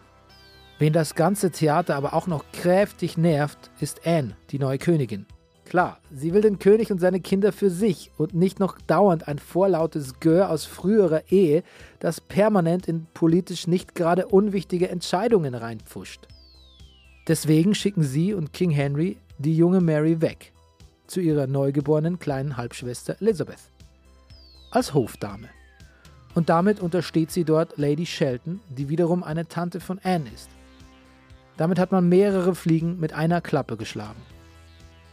Wen 0.80 0.94
das 0.94 1.16
ganze 1.16 1.51
Theater 1.51 1.96
aber 1.96 2.13
auch 2.13 2.28
noch 2.28 2.46
kräftig 2.51 3.18
nervt, 3.18 3.72
ist 3.80 4.06
Anne, 4.06 4.36
die 4.50 4.60
neue 4.60 4.78
Königin. 4.78 5.25
Klar, 5.72 6.00
sie 6.13 6.34
will 6.34 6.42
den 6.42 6.60
König 6.60 6.92
und 6.92 7.00
seine 7.00 7.22
Kinder 7.22 7.54
für 7.54 7.70
sich 7.70 8.12
und 8.18 8.34
nicht 8.34 8.60
noch 8.60 8.78
dauernd 8.88 9.30
ein 9.30 9.40
vorlautes 9.40 10.20
Gör 10.20 10.50
aus 10.50 10.66
früherer 10.66 11.32
Ehe, 11.32 11.63
das 12.01 12.20
permanent 12.20 12.90
in 12.90 13.08
politisch 13.13 13.68
nicht 13.68 13.96
gerade 13.96 14.28
unwichtige 14.28 14.90
Entscheidungen 14.90 15.56
reinpfuscht. 15.56 16.28
Deswegen 17.30 17.74
schicken 17.74 18.04
sie 18.04 18.34
und 18.34 18.51
King 18.51 18.72
Henry 18.72 19.16
die 19.38 19.56
junge 19.56 19.80
Mary 19.80 20.20
weg, 20.20 20.51
zu 21.08 21.22
ihrer 21.22 21.48
neugeborenen 21.48 22.20
kleinen 22.20 22.58
Halbschwester 22.58 23.16
Elizabeth, 23.22 23.72
als 24.72 24.94
Hofdame. 24.94 25.48
Und 26.36 26.50
damit 26.50 26.82
untersteht 26.82 27.32
sie 27.32 27.46
dort 27.46 27.78
Lady 27.78 28.06
Shelton, 28.06 28.60
die 28.68 28.90
wiederum 28.90 29.24
eine 29.24 29.48
Tante 29.48 29.80
von 29.80 30.00
Anne 30.04 30.30
ist. 30.36 30.50
Damit 31.56 31.80
hat 31.80 31.94
man 31.94 32.10
mehrere 32.10 32.56
Fliegen 32.56 33.00
mit 33.00 33.13
einer 33.13 33.40
Klappe 33.40 33.78
geschlagen. 33.78 34.20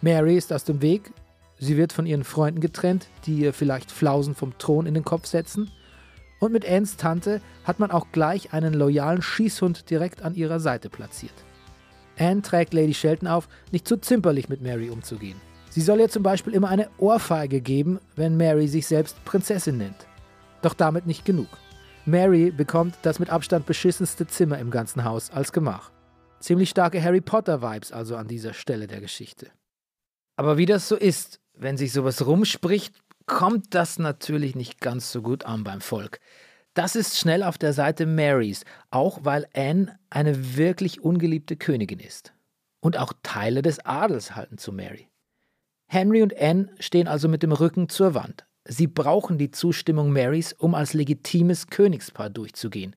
Mary 0.01 0.37
ist 0.37 0.53
aus 0.53 0.65
dem 0.65 0.81
Weg. 0.81 1.11
Sie 1.59 1.77
wird 1.77 1.93
von 1.93 2.07
ihren 2.07 2.25
Freunden 2.25 2.61
getrennt, 2.61 3.09
die 3.27 3.39
ihr 3.41 3.53
vielleicht 3.53 3.91
Flausen 3.91 4.35
vom 4.35 4.57
Thron 4.59 4.87
in 4.87 4.95
den 4.95 5.05
Kopf 5.05 5.27
setzen. 5.27 5.71
Und 6.39 6.53
mit 6.53 6.69
Annes 6.69 6.97
Tante 6.97 7.41
hat 7.65 7.81
man 7.81 7.91
auch 7.91 8.07
gleich 8.13 8.53
einen 8.53 8.75
loyalen 8.75 9.23
Schießhund 9.23 9.91
direkt 9.91 10.23
an 10.23 10.37
ihrer 10.37 10.61
Seite 10.61 10.89
platziert. 10.89 11.35
Anne 12.17 12.43
trägt 12.43 12.75
Lady 12.75 12.95
Shelton 12.95 13.29
auf, 13.29 13.49
nicht 13.73 13.89
zu 13.89 13.97
zimperlich 13.97 14.49
mit 14.49 14.63
Mary 14.63 14.91
umzugehen. 14.91 15.41
Sie 15.71 15.81
soll 15.81 16.01
ihr 16.01 16.09
zum 16.09 16.23
Beispiel 16.23 16.55
immer 16.55 16.69
eine 16.69 16.89
Ohrfeige 16.99 17.61
geben, 17.61 17.99
wenn 18.17 18.37
Mary 18.37 18.69
sich 18.69 18.87
selbst 18.87 19.25
Prinzessin 19.25 19.79
nennt. 19.79 20.07
Doch 20.63 20.75
damit 20.75 21.07
nicht 21.07 21.25
genug. 21.25 21.49
Mary 22.07 22.51
bekommt 22.51 22.95
das 23.03 23.19
mit 23.19 23.31
Abstand 23.31 23.67
beschissenste 23.67 24.27
Zimmer 24.27 24.59
im 24.59 24.71
ganzen 24.71 25.05
Haus 25.05 25.31
als 25.31 25.53
Gemach. 25.53 25.91
Ziemlich 26.41 26.71
starke 26.71 27.03
Harry 27.03 27.21
Potter-Vibes 27.21 27.93
also 27.93 28.17
an 28.17 28.29
dieser 28.29 28.55
Stelle 28.55 28.87
der 28.87 29.01
Geschichte. 29.01 29.49
Aber 30.39 30.57
wie 30.57 30.67
das 30.67 30.87
so 30.87 30.95
ist, 30.95 31.41
wenn 31.55 31.77
sich 31.77 31.93
sowas 31.93 32.25
rumspricht, 32.25 32.95
kommt 33.27 33.75
das 33.75 33.99
natürlich 33.99 34.55
nicht 34.55 34.81
ganz 34.81 35.11
so 35.11 35.21
gut 35.21 35.45
an 35.45 35.65
beim 35.65 35.81
Volk. 35.81 36.21
Das 36.75 36.95
ist 36.95 37.19
schnell 37.19 37.43
auf 37.43 37.59
der 37.59 37.73
Seite 37.73 38.07
Marys, 38.07 38.65
auch 38.93 39.25
weil 39.25 39.49
Anne 39.53 39.99
eine 40.11 40.57
wirklich 40.57 41.01
ungeliebte 41.01 41.57
Königin 41.57 41.99
ist. 41.99 42.33
Und 42.79 42.99
auch 42.99 43.13
Teile 43.25 43.63
des 43.63 43.85
Adels 43.85 44.37
halten 44.37 44.59
zu 44.59 44.71
Mary. 44.71 45.09
Henry 45.89 46.23
und 46.23 46.41
Anne 46.41 46.71
stehen 46.79 47.09
also 47.09 47.29
mit 47.29 47.43
dem 47.43 47.51
Rücken 47.51 47.89
zur 47.89 48.15
Wand. 48.15 48.47
Sie 48.65 48.87
brauchen 48.87 49.39
die 49.39 49.51
Zustimmung 49.51 50.13
Marys, 50.13 50.53
um 50.53 50.77
als 50.77 50.95
legitimes 50.95 51.67
Königspaar 51.67 52.31
durchzugehen. 52.31 52.95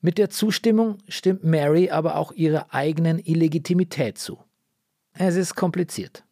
Mit 0.00 0.16
der 0.16 0.30
Zustimmung 0.30 0.96
stimmt 1.08 1.44
Mary 1.44 1.90
aber 1.90 2.16
auch 2.16 2.32
ihrer 2.32 2.72
eigenen 2.72 3.18
Illegitimität 3.18 4.16
zu. 4.16 4.42
Es 5.12 5.36
ist 5.36 5.56
kompliziert. 5.56 6.24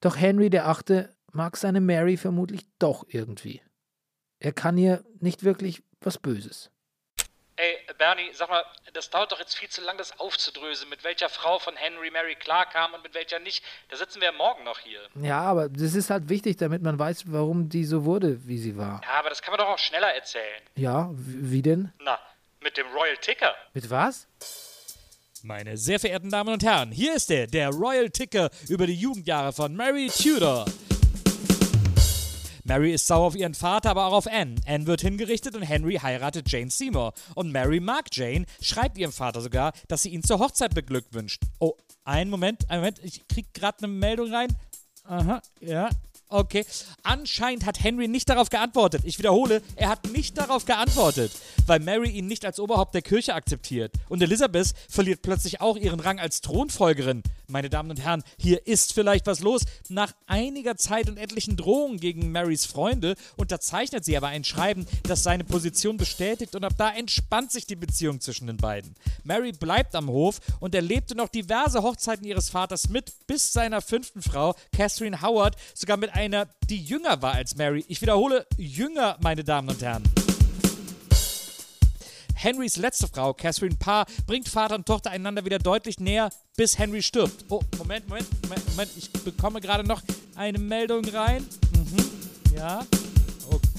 Doch 0.00 0.16
Henry 0.16 0.50
VIII. 0.50 1.08
mag 1.32 1.56
seine 1.56 1.80
Mary 1.80 2.16
vermutlich 2.16 2.62
doch 2.78 3.04
irgendwie. 3.08 3.62
Er 4.38 4.52
kann 4.52 4.78
ihr 4.78 5.04
nicht 5.20 5.44
wirklich 5.44 5.82
was 6.00 6.18
Böses. 6.18 6.70
Ey, 7.56 7.76
Bernie, 7.98 8.30
sag 8.32 8.48
mal, 8.48 8.64
das 8.94 9.10
dauert 9.10 9.32
doch 9.32 9.38
jetzt 9.38 9.54
viel 9.54 9.68
zu 9.68 9.82
lang, 9.82 9.98
das 9.98 10.18
aufzudröseln, 10.18 10.88
mit 10.88 11.04
welcher 11.04 11.28
Frau 11.28 11.58
von 11.58 11.76
Henry 11.76 12.10
Mary 12.10 12.34
klarkam 12.34 12.94
und 12.94 13.02
mit 13.02 13.12
welcher 13.14 13.38
nicht. 13.38 13.62
Da 13.90 13.98
sitzen 13.98 14.22
wir 14.22 14.32
morgen 14.32 14.64
noch 14.64 14.78
hier. 14.78 15.00
Ja, 15.16 15.42
aber 15.42 15.68
das 15.68 15.94
ist 15.94 16.08
halt 16.08 16.30
wichtig, 16.30 16.56
damit 16.56 16.80
man 16.80 16.98
weiß, 16.98 17.24
warum 17.26 17.68
die 17.68 17.84
so 17.84 18.06
wurde, 18.06 18.46
wie 18.48 18.56
sie 18.56 18.78
war. 18.78 19.02
Ja, 19.04 19.18
aber 19.18 19.28
das 19.28 19.42
kann 19.42 19.52
man 19.52 19.58
doch 19.58 19.68
auch 19.68 19.78
schneller 19.78 20.14
erzählen. 20.14 20.62
Ja, 20.76 21.10
wie 21.12 21.60
denn? 21.60 21.92
Na, 21.98 22.18
mit 22.60 22.78
dem 22.78 22.86
Royal 22.94 23.18
Ticker. 23.18 23.54
Mit 23.74 23.90
was? 23.90 24.26
Meine 25.42 25.78
sehr 25.78 25.98
verehrten 25.98 26.28
Damen 26.28 26.52
und 26.52 26.62
Herren, 26.62 26.92
hier 26.92 27.14
ist 27.14 27.30
er, 27.30 27.46
der 27.46 27.70
Royal 27.70 28.10
Ticker 28.10 28.50
über 28.68 28.86
die 28.86 28.94
Jugendjahre 28.94 29.54
von 29.54 29.74
Mary 29.74 30.10
Tudor. 30.10 30.66
Mary 32.64 32.92
ist 32.92 33.06
sauer 33.06 33.28
auf 33.28 33.34
ihren 33.34 33.54
Vater, 33.54 33.90
aber 33.90 34.06
auch 34.06 34.12
auf 34.12 34.26
Anne. 34.26 34.56
Anne 34.66 34.86
wird 34.86 35.00
hingerichtet 35.00 35.56
und 35.56 35.62
Henry 35.62 35.94
heiratet 35.94 36.50
Jane 36.52 36.70
Seymour. 36.70 37.14
Und 37.34 37.52
Mary 37.52 37.80
mag 37.80 38.08
Jane, 38.12 38.44
schreibt 38.60 38.98
ihrem 38.98 39.12
Vater 39.12 39.40
sogar, 39.40 39.72
dass 39.88 40.02
sie 40.02 40.10
ihn 40.10 40.22
zur 40.22 40.40
Hochzeit 40.40 40.74
beglückwünscht. 40.74 41.42
Oh, 41.58 41.72
einen 42.04 42.30
Moment, 42.30 42.68
einen 42.68 42.82
Moment, 42.82 43.00
ich 43.02 43.26
krieg 43.26 43.54
gerade 43.54 43.78
eine 43.78 43.88
Meldung 43.88 44.32
rein. 44.32 44.54
Aha, 45.04 45.40
ja, 45.60 45.88
Okay. 46.32 46.64
Anscheinend 47.02 47.66
hat 47.66 47.82
Henry 47.82 48.06
nicht 48.06 48.28
darauf 48.28 48.50
geantwortet. 48.50 49.02
Ich 49.04 49.18
wiederhole, 49.18 49.62
er 49.74 49.88
hat 49.88 50.12
nicht 50.12 50.38
darauf 50.38 50.64
geantwortet, 50.64 51.32
weil 51.66 51.80
Mary 51.80 52.10
ihn 52.10 52.28
nicht 52.28 52.44
als 52.44 52.60
Oberhaupt 52.60 52.94
der 52.94 53.02
Kirche 53.02 53.34
akzeptiert. 53.34 53.92
Und 54.08 54.22
Elizabeth 54.22 54.72
verliert 54.88 55.22
plötzlich 55.22 55.60
auch 55.60 55.76
ihren 55.76 55.98
Rang 55.98 56.20
als 56.20 56.40
Thronfolgerin. 56.40 57.24
Meine 57.48 57.68
Damen 57.68 57.90
und 57.90 58.00
Herren, 58.00 58.22
hier 58.38 58.64
ist 58.68 58.92
vielleicht 58.92 59.26
was 59.26 59.40
los. 59.40 59.62
Nach 59.88 60.12
einiger 60.28 60.76
Zeit 60.76 61.08
und 61.08 61.16
etlichen 61.16 61.56
Drohungen 61.56 61.98
gegen 61.98 62.30
Marys 62.30 62.64
Freunde 62.64 63.16
unterzeichnet 63.36 64.04
sie 64.04 64.16
aber 64.16 64.28
ein 64.28 64.44
Schreiben, 64.44 64.86
das 65.02 65.24
seine 65.24 65.42
Position 65.42 65.96
bestätigt 65.96 66.54
und 66.54 66.64
ab 66.64 66.74
da 66.78 66.90
entspannt 66.90 67.50
sich 67.50 67.66
die 67.66 67.74
Beziehung 67.74 68.20
zwischen 68.20 68.46
den 68.46 68.56
beiden. 68.56 68.94
Mary 69.24 69.50
bleibt 69.50 69.96
am 69.96 70.08
Hof 70.08 70.38
und 70.60 70.76
erlebte 70.76 71.16
noch 71.16 71.28
diverse 71.28 71.82
Hochzeiten 71.82 72.24
ihres 72.24 72.50
Vaters 72.50 72.88
mit, 72.88 73.12
bis 73.26 73.52
seiner 73.52 73.82
fünften 73.82 74.22
Frau, 74.22 74.54
Catherine 74.72 75.20
Howard, 75.20 75.56
sogar 75.74 75.96
mit 75.96 76.14
einer, 76.20 76.46
die 76.68 76.76
jünger 76.76 77.22
war 77.22 77.32
als 77.32 77.56
Mary. 77.56 77.82
Ich 77.88 78.02
wiederhole, 78.02 78.46
jünger, 78.58 79.16
meine 79.22 79.42
Damen 79.42 79.70
und 79.70 79.80
Herren. 79.80 80.02
Henrys 82.34 82.76
letzte 82.76 83.08
Frau, 83.08 83.32
Catherine 83.32 83.76
Parr, 83.76 84.04
bringt 84.26 84.46
Vater 84.46 84.74
und 84.74 84.84
Tochter 84.84 85.10
einander 85.10 85.46
wieder 85.46 85.58
deutlich 85.58 85.98
näher, 85.98 86.28
bis 86.58 86.78
Henry 86.78 87.02
stirbt. 87.02 87.46
Oh, 87.48 87.62
Moment, 87.78 88.06
Moment, 88.06 88.26
Moment, 88.42 88.68
Moment. 88.68 88.90
ich 88.98 89.10
bekomme 89.10 89.62
gerade 89.62 89.82
noch 89.82 90.02
eine 90.36 90.58
Meldung 90.58 91.06
rein. 91.06 91.46
Mhm, 91.74 92.54
ja, 92.54 92.84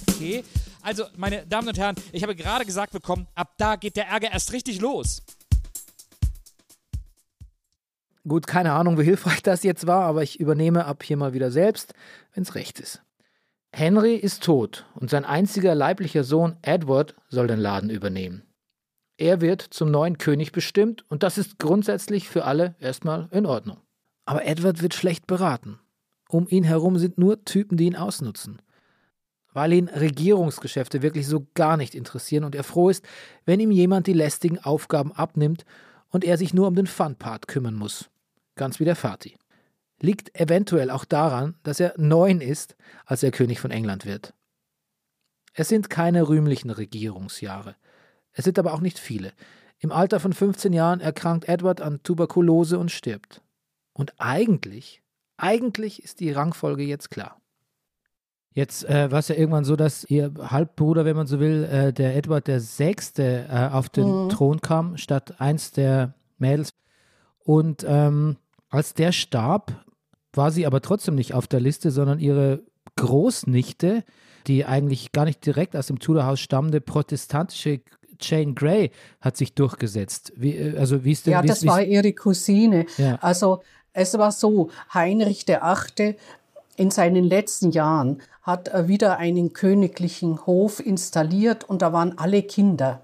okay. 0.08 0.44
Also, 0.82 1.06
meine 1.18 1.46
Damen 1.46 1.68
und 1.68 1.78
Herren, 1.78 1.96
ich 2.12 2.24
habe 2.24 2.36
gerade 2.36 2.66
gesagt 2.66 2.92
bekommen, 2.92 3.28
ab 3.36 3.54
da 3.60 3.76
geht 3.76 3.96
der 3.96 4.08
Ärger 4.08 4.32
erst 4.32 4.52
richtig 4.52 4.82
los. 4.82 5.22
Gut, 8.28 8.46
keine 8.46 8.74
Ahnung, 8.74 9.00
wie 9.00 9.04
hilfreich 9.04 9.42
das 9.44 9.64
jetzt 9.64 9.88
war, 9.88 10.04
aber 10.04 10.24
ich 10.24 10.40
übernehme 10.40 10.86
ab 10.86 11.04
hier 11.04 11.18
mal 11.18 11.34
wieder 11.34 11.52
selbst, 11.52 11.94
wenn's 12.34 12.56
recht 12.56 12.80
ist. 12.80 13.02
Henry 13.74 14.16
ist 14.16 14.44
tot 14.44 14.86
und 14.96 15.10
sein 15.10 15.24
einziger 15.24 15.76
leiblicher 15.76 16.24
Sohn 16.24 16.58
Edward 16.62 17.16
soll 17.30 17.48
den 17.48 17.60
Laden 17.60 17.90
übernehmen. 17.90 18.44
Er 19.18 19.40
wird 19.40 19.62
zum 19.62 19.92
neuen 19.92 20.18
König 20.18 20.52
bestimmt 20.52 21.06
und 21.10 21.24
das 21.24 21.38
ist 21.38 21.58
grundsätzlich 21.58 22.28
für 22.28 22.44
alle 22.44 22.76
erstmal 22.80 23.30
in 23.32 23.46
Ordnung. 23.46 23.78
Aber 24.26 24.46
Edward 24.46 24.82
wird 24.82 24.94
schlecht 24.94 25.26
beraten. 25.26 25.80
Um 26.28 26.48
ihn 26.50 26.64
herum 26.64 26.98
sind 26.98 27.18
nur 27.18 27.46
Typen, 27.46 27.78
die 27.78 27.86
ihn 27.86 27.96
ausnutzen. 27.96 28.62
Weil 29.54 29.74
ihn 29.74 29.90
Regierungsgeschäfte 29.90 31.02
wirklich 31.02 31.28
so 31.28 31.46
gar 31.54 31.78
nicht 31.78 31.96
interessieren 31.96 32.44
und 32.44 32.56
er 32.56 32.64
froh 32.64 32.90
ist, 32.90 33.06
wenn 33.46 33.60
ihm 33.60 33.72
jemand 33.72 34.08
die 34.08 34.14
lästigen 34.14 34.60
Aufgaben 34.60 35.12
abnimmt 35.12 35.66
und 36.12 36.24
er 36.24 36.38
sich 36.38 36.54
nur 36.54 36.68
um 36.68 36.76
den 36.76 36.88
Fun-Part 36.88 37.48
kümmern 37.48 37.76
muss. 37.76 38.10
Ganz 38.56 38.80
wie 38.80 38.86
der 38.86 38.96
Vati. 38.96 39.38
Liegt 40.00 40.40
eventuell 40.40 40.90
auch 40.90 41.06
daran, 41.06 41.56
dass 41.64 41.80
er 41.80 41.94
neun 41.98 42.42
ist, 42.42 42.76
als 43.06 43.24
er 43.24 43.32
König 43.32 43.60
von 43.60 43.72
England 43.72 44.06
wird. 44.06 44.34
Es 45.54 45.68
sind 45.68 45.90
keine 45.90 46.28
rühmlichen 46.28 46.70
Regierungsjahre. 46.70 47.76
Es 48.32 48.46
sind 48.46 48.58
aber 48.58 48.74
auch 48.74 48.82
nicht 48.82 49.00
viele. 49.00 49.34
Im 49.80 49.92
Alter 49.92 50.20
von 50.20 50.34
15 50.34 50.74
Jahren 50.74 51.02
erkrankt 51.02 51.48
Edward 51.48 51.82
an 51.82 52.02
Tuberkulose 52.04 52.78
und 52.78 52.92
stirbt. 52.92 53.42
Und 53.94 54.14
eigentlich, 54.18 55.02
eigentlich 55.38 56.04
ist 56.04 56.20
die 56.20 56.32
Rangfolge 56.32 56.84
jetzt 56.84 57.10
klar. 57.10 57.41
Jetzt 58.54 58.84
äh, 58.90 59.10
war 59.12 59.20
es 59.20 59.30
ja 59.30 59.36
irgendwann 59.36 59.64
so, 59.64 59.76
dass 59.76 60.04
ihr 60.04 60.34
Halbbruder, 60.38 61.06
wenn 61.06 61.16
man 61.16 61.28
so 61.28 61.40
will, 61.40 61.64
äh, 61.64 61.94
der 61.94 62.16
Edward 62.18 62.48
der 62.48 62.60
Sechste 62.60 63.48
äh, 63.50 63.70
auf 63.72 63.88
den 63.88 64.26
mhm. 64.26 64.30
Thron 64.30 64.60
kam, 64.60 64.98
statt 64.98 65.36
eins 65.40 65.72
der 65.72 66.16
Mädels. 66.38 66.74
Und 67.44 67.86
ähm, 67.88 68.38
als 68.70 68.94
der 68.94 69.14
starb, 69.14 69.86
war 70.34 70.52
sie 70.52 70.66
aber 70.66 70.82
trotzdem 70.82 71.16
nicht 71.16 71.34
auf 71.34 71.48
der 71.48 71.62
Liste, 71.62 71.92
sondern 71.92 72.20
ihre 72.20 72.64
Großnichte, 72.98 74.04
die 74.48 74.66
eigentlich 74.66 75.12
gar 75.12 75.26
nicht 75.26 75.46
direkt 75.46 75.76
aus 75.76 75.88
dem 75.88 76.00
Tudorhaus 76.00 76.40
stammende 76.40 76.82
protestantische 76.82 77.82
Jane 78.20 78.54
Grey 78.54 78.92
hat 79.20 79.38
sich 79.38 79.56
durchgesetzt. 79.56 80.34
Wie, 80.36 80.56
äh, 80.56 80.78
also 80.78 81.04
wie 81.04 81.14
ist 81.14 81.26
denn, 81.26 81.34
ja, 81.34 81.42
das 81.42 81.66
war 81.66 81.82
ihre 81.82 82.14
Cousine. 82.14 82.86
Ja. 82.98 83.16
Also 83.22 83.62
es 83.94 84.18
war 84.18 84.32
so, 84.32 84.70
Heinrich 84.94 85.46
VIII. 85.48 86.16
In 86.78 86.92
seinen 86.92 87.26
letzten 87.26 87.72
Jahren 87.72 88.22
hat 88.42 88.72
wieder 88.88 89.18
einen 89.18 89.54
königlichen 89.54 90.46
Hof 90.46 90.80
installiert 90.80 91.64
und 91.70 91.82
da 91.82 91.94
waren 91.94 92.18
alle 92.18 92.42
Kinder 92.44 93.02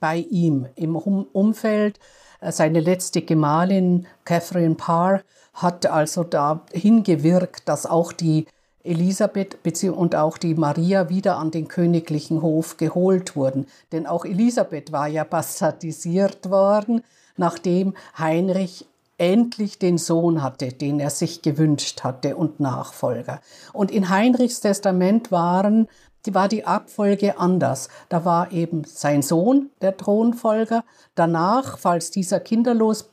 bei 0.00 0.16
ihm 0.16 0.66
im 0.74 0.96
Umfeld. 0.96 2.00
Seine 2.40 2.80
letzte 2.80 3.22
Gemahlin 3.22 4.06
Catherine 4.24 4.74
Parr 4.74 5.22
hat 5.54 5.86
also 5.86 6.24
da 6.24 6.64
hingewirkt, 6.72 7.68
dass 7.68 7.86
auch 7.86 8.12
die 8.12 8.46
Elisabeth 8.84 9.58
und 9.90 10.16
auch 10.16 10.38
die 10.38 10.54
Maria 10.54 11.08
wieder 11.08 11.36
an 11.36 11.52
den 11.52 11.68
königlichen 11.68 12.42
Hof 12.42 12.78
geholt 12.78 13.36
wurden. 13.36 13.66
Denn 13.92 14.06
auch 14.06 14.24
Elisabeth 14.24 14.90
war 14.90 15.06
ja 15.06 15.22
bastardisiert 15.22 16.50
worden, 16.50 17.04
nachdem 17.36 17.94
Heinrich 18.18 18.86
endlich 19.22 19.78
den 19.78 19.98
Sohn 19.98 20.42
hatte, 20.42 20.72
den 20.72 20.98
er 20.98 21.10
sich 21.10 21.42
gewünscht 21.42 22.02
hatte 22.02 22.36
und 22.36 22.58
Nachfolger. 22.58 23.40
Und 23.72 23.92
in 23.92 24.08
Heinrichs 24.08 24.60
Testament 24.60 25.30
waren, 25.30 25.86
war 26.32 26.48
die 26.48 26.66
Abfolge 26.66 27.38
anders. 27.38 27.88
Da 28.08 28.24
war 28.24 28.50
eben 28.50 28.82
sein 28.84 29.22
Sohn 29.22 29.70
der 29.80 29.96
Thronfolger. 29.96 30.82
Danach, 31.14 31.78
falls 31.78 32.10
dieser 32.10 32.40
kinderlos 32.40 33.10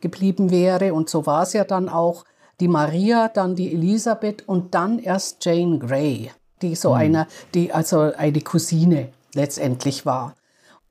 geblieben 0.00 0.50
wäre, 0.50 0.94
und 0.94 1.08
so 1.08 1.26
war 1.26 1.44
es 1.44 1.52
ja 1.52 1.62
dann 1.62 1.88
auch, 1.88 2.24
die 2.58 2.68
Maria, 2.68 3.28
dann 3.28 3.54
die 3.54 3.72
Elisabeth 3.72 4.48
und 4.48 4.74
dann 4.74 4.98
erst 4.98 5.44
Jane 5.44 5.78
Grey, 5.78 6.32
die 6.60 6.74
so 6.74 6.90
mhm. 6.90 6.96
eine, 6.96 7.26
die 7.54 7.72
also 7.72 8.00
eine 8.00 8.40
Cousine 8.40 9.10
letztendlich 9.32 10.06
war. 10.06 10.34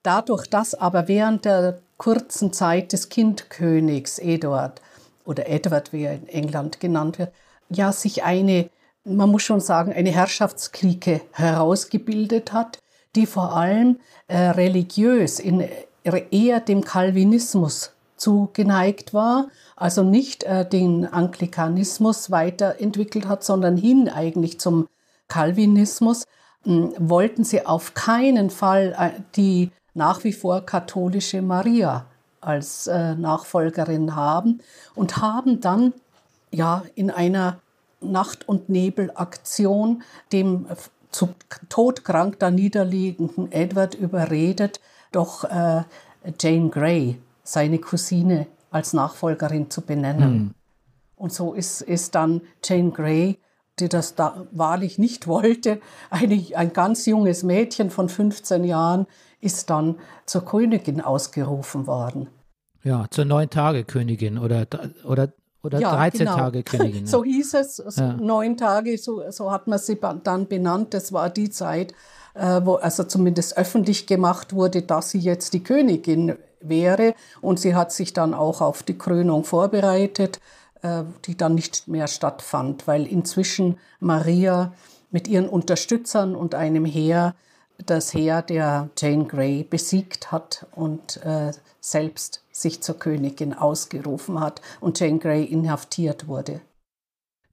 Dadurch, 0.04 0.48
dass 0.48 0.74
aber 0.74 1.08
während 1.08 1.46
der 1.46 1.80
kurzen 1.98 2.54
Zeit 2.54 2.94
des 2.94 3.10
Kindkönigs 3.10 4.18
Eduard 4.18 4.82
oder 5.26 5.48
Edward, 5.48 5.94
wie 5.94 6.04
er 6.04 6.14
in 6.14 6.28
England 6.28 6.80
genannt 6.80 7.20
wird, 7.20 7.32
ja 7.70 7.92
sich 7.92 8.24
eine, 8.24 8.70
man 9.04 9.30
muss 9.30 9.44
schon 9.44 9.60
sagen, 9.60 9.94
eine 9.94 10.10
Herrschaftsklique 10.10 11.22
herausgebildet 11.34 12.52
hat, 12.52 12.80
die 13.16 13.26
vor 13.26 13.56
allem 13.56 14.00
äh, 14.28 14.38
religiös 14.38 15.40
in 15.40 15.68
eher 16.04 16.60
dem 16.60 16.84
Calvinismus 16.84 17.92
zugeneigt 18.16 19.14
war, 19.14 19.50
also 19.76 20.04
nicht 20.04 20.44
äh, 20.44 20.68
den 20.68 21.06
Anglikanismus 21.06 22.32
weiterentwickelt 22.32 23.28
hat, 23.28 23.44
sondern 23.44 23.78
hin 23.78 24.10
eigentlich 24.10 24.60
zum 24.60 24.88
Calvinismus, 25.28 26.26
hm, 26.64 26.94
wollten 26.98 27.44
sie 27.44 27.66
auf 27.66 27.94
keinen 27.94 28.50
Fall 28.50 28.96
äh, 28.98 29.22
die 29.36 29.72
nach 29.94 30.24
wie 30.24 30.34
vor 30.34 30.62
katholische 30.66 31.42
Maria 31.42 32.06
als 32.40 32.88
äh, 32.88 33.16
Nachfolgerin 33.16 34.16
haben 34.16 34.62
und 34.96 35.18
haben 35.18 35.62
dann 35.62 35.94
ja 36.52 36.84
in 36.96 37.12
einer 37.12 37.60
Nacht- 38.02 38.48
und 38.48 38.70
Nebelaktion 38.70 40.02
dem 40.32 40.66
zu 41.12 41.30
todkrank 41.70 42.40
da 42.40 42.50
niederliegenden 42.50 43.52
Edward 43.52 43.94
überredet, 43.96 44.80
doch 45.12 45.44
äh, 45.44 45.84
Jane 46.40 46.70
Grey, 46.70 47.20
seine 47.44 47.80
Cousine, 47.80 48.48
als 48.72 48.94
Nachfolgerin 48.94 49.70
zu 49.70 49.82
benennen. 49.82 50.34
Mhm. 50.34 50.54
Und 51.18 51.34
so 51.34 51.54
ist, 51.54 51.82
ist 51.82 52.16
dann 52.16 52.42
Jane 52.64 52.92
Grey, 52.92 53.38
die 53.80 53.90
das 53.90 54.16
da 54.16 54.46
wahrlich 54.52 54.98
nicht 54.98 55.28
wollte, 55.28 55.82
eine, 56.10 56.42
ein 56.56 56.74
ganz 56.74 57.06
junges 57.06 57.44
Mädchen 57.44 57.90
von 57.90 58.10
15 58.10 58.64
Jahren, 58.64 59.08
ist 59.42 59.70
dann 59.70 59.96
zur 60.26 60.46
Königin 60.46 61.02
ausgerufen 61.02 61.88
worden. 61.88 62.28
Ja, 62.84 63.06
zur 63.10 63.26
Neun-Tage-Königin 63.26 64.38
oder, 64.38 64.66
oder, 65.04 65.30
oder 65.62 65.80
ja, 65.80 65.92
13 65.92 66.28
genau. 66.28 67.06
So 67.06 67.24
hieß 67.24 67.54
es, 67.56 67.76
so 67.76 68.02
ja. 68.02 68.14
neun 68.14 68.58
Tage, 68.58 68.98
so, 68.98 69.30
so 69.30 69.52
hat 69.52 69.68
man 69.68 69.78
sie 69.78 70.00
dann 70.24 70.48
benannt. 70.48 70.94
Das 70.94 71.12
war 71.14 71.30
die 71.30 71.50
Zeit, 71.50 71.94
äh, 72.34 72.62
wo 72.64 72.76
also 72.76 73.04
zumindest 73.04 73.58
öffentlich 73.58 74.08
gemacht 74.08 74.54
wurde, 74.54 74.82
dass 74.82 75.12
sie 75.12 75.20
jetzt 75.20 75.54
die 75.54 75.64
Königin 75.64 76.38
wäre. 76.60 77.14
Und 77.42 77.60
sie 77.60 77.76
hat 77.76 77.92
sich 77.92 78.14
dann 78.14 78.34
auch 78.34 78.62
auf 78.62 78.82
die 78.84 78.98
Krönung 78.98 79.44
vorbereitet, 79.44 80.40
äh, 80.82 81.04
die 81.26 81.38
dann 81.38 81.54
nicht 81.56 81.88
mehr 81.88 82.08
stattfand, 82.08 82.88
weil 82.88 83.06
inzwischen 83.06 83.78
Maria 84.00 84.74
mit 85.12 85.28
ihren 85.28 85.50
Unterstützern 85.50 86.36
und 86.36 86.56
einem 86.56 86.86
Heer 86.86 87.36
das 87.86 88.14
Heer 88.14 88.42
der 88.42 88.90
Jane 88.98 89.26
Grey 89.26 89.64
besiegt 89.64 90.32
hat 90.32 90.66
und 90.76 91.18
äh, 91.26 91.52
selbst 91.80 92.44
sich 92.52 92.82
zur 92.82 93.00
Königin 93.00 93.54
ausgerufen 93.54 94.40
hat 94.40 94.62
und 94.80 95.00
Jane 95.00 95.20
Grey 95.20 95.44
inhaftiert 95.44 96.28
wurde. 96.28 96.62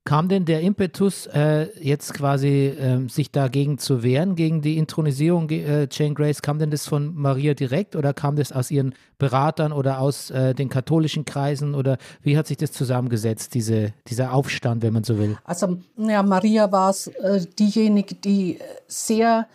Kam 0.08 0.30
denn 0.30 0.46
der 0.46 0.62
Impetus, 0.62 1.26
äh, 1.26 1.68
jetzt 1.82 2.14
quasi 2.14 2.68
äh, 2.68 3.06
sich 3.10 3.30
dagegen 3.30 3.76
zu 3.76 4.02
wehren, 4.02 4.36
gegen 4.36 4.62
die 4.62 4.78
Intronisierung 4.78 5.50
äh, 5.50 5.86
Jane 5.90 6.14
Grace, 6.14 6.40
kam 6.40 6.58
denn 6.58 6.70
das 6.70 6.86
von 6.86 7.14
Maria 7.14 7.52
direkt 7.52 7.94
oder 7.94 8.14
kam 8.14 8.36
das 8.36 8.50
aus 8.50 8.70
ihren 8.70 8.94
Beratern 9.18 9.70
oder 9.70 10.00
aus 10.00 10.30
äh, 10.30 10.54
den 10.54 10.70
katholischen 10.70 11.26
Kreisen 11.26 11.74
oder 11.74 11.98
wie 12.22 12.38
hat 12.38 12.46
sich 12.46 12.56
das 12.56 12.72
zusammengesetzt, 12.72 13.52
diese, 13.52 13.92
dieser 14.06 14.32
Aufstand, 14.32 14.82
wenn 14.82 14.94
man 14.94 15.04
so 15.04 15.18
will? 15.18 15.36
Also 15.44 15.76
ja, 15.98 16.22
Maria 16.22 16.72
war 16.72 16.94
äh, 17.22 17.40
diejenige, 17.58 18.14
die 18.14 18.60
sehr 18.86 19.46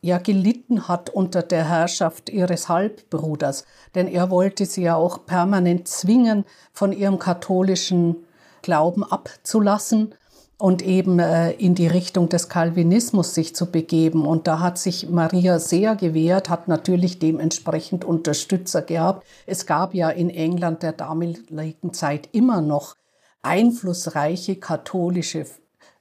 ja 0.00 0.18
gelitten 0.18 0.88
hat 0.88 1.10
unter 1.10 1.42
der 1.42 1.68
Herrschaft 1.68 2.30
ihres 2.30 2.68
Halbbruders, 2.68 3.64
denn 3.94 4.06
er 4.08 4.30
wollte 4.30 4.64
sie 4.66 4.82
ja 4.82 4.96
auch 4.96 5.26
permanent 5.26 5.88
zwingen, 5.88 6.44
von 6.72 6.92
ihrem 6.92 7.18
katholischen 7.18 8.16
Glauben 8.62 9.04
abzulassen 9.04 10.14
und 10.58 10.82
eben 10.82 11.20
äh, 11.20 11.52
in 11.52 11.74
die 11.74 11.86
Richtung 11.86 12.28
des 12.28 12.48
Calvinismus 12.48 13.34
sich 13.34 13.54
zu 13.54 13.70
begeben. 13.70 14.26
Und 14.26 14.48
da 14.48 14.58
hat 14.60 14.78
sich 14.78 15.08
Maria 15.08 15.60
sehr 15.60 15.94
gewehrt, 15.94 16.48
hat 16.48 16.66
natürlich 16.66 17.20
dementsprechend 17.20 18.04
Unterstützer 18.04 18.82
gehabt. 18.82 19.24
Es 19.46 19.66
gab 19.66 19.94
ja 19.94 20.10
in 20.10 20.30
England 20.30 20.82
der 20.82 20.92
damaligen 20.92 21.92
Zeit 21.92 22.28
immer 22.32 22.60
noch 22.60 22.96
einflussreiche 23.42 24.56
katholische 24.56 25.46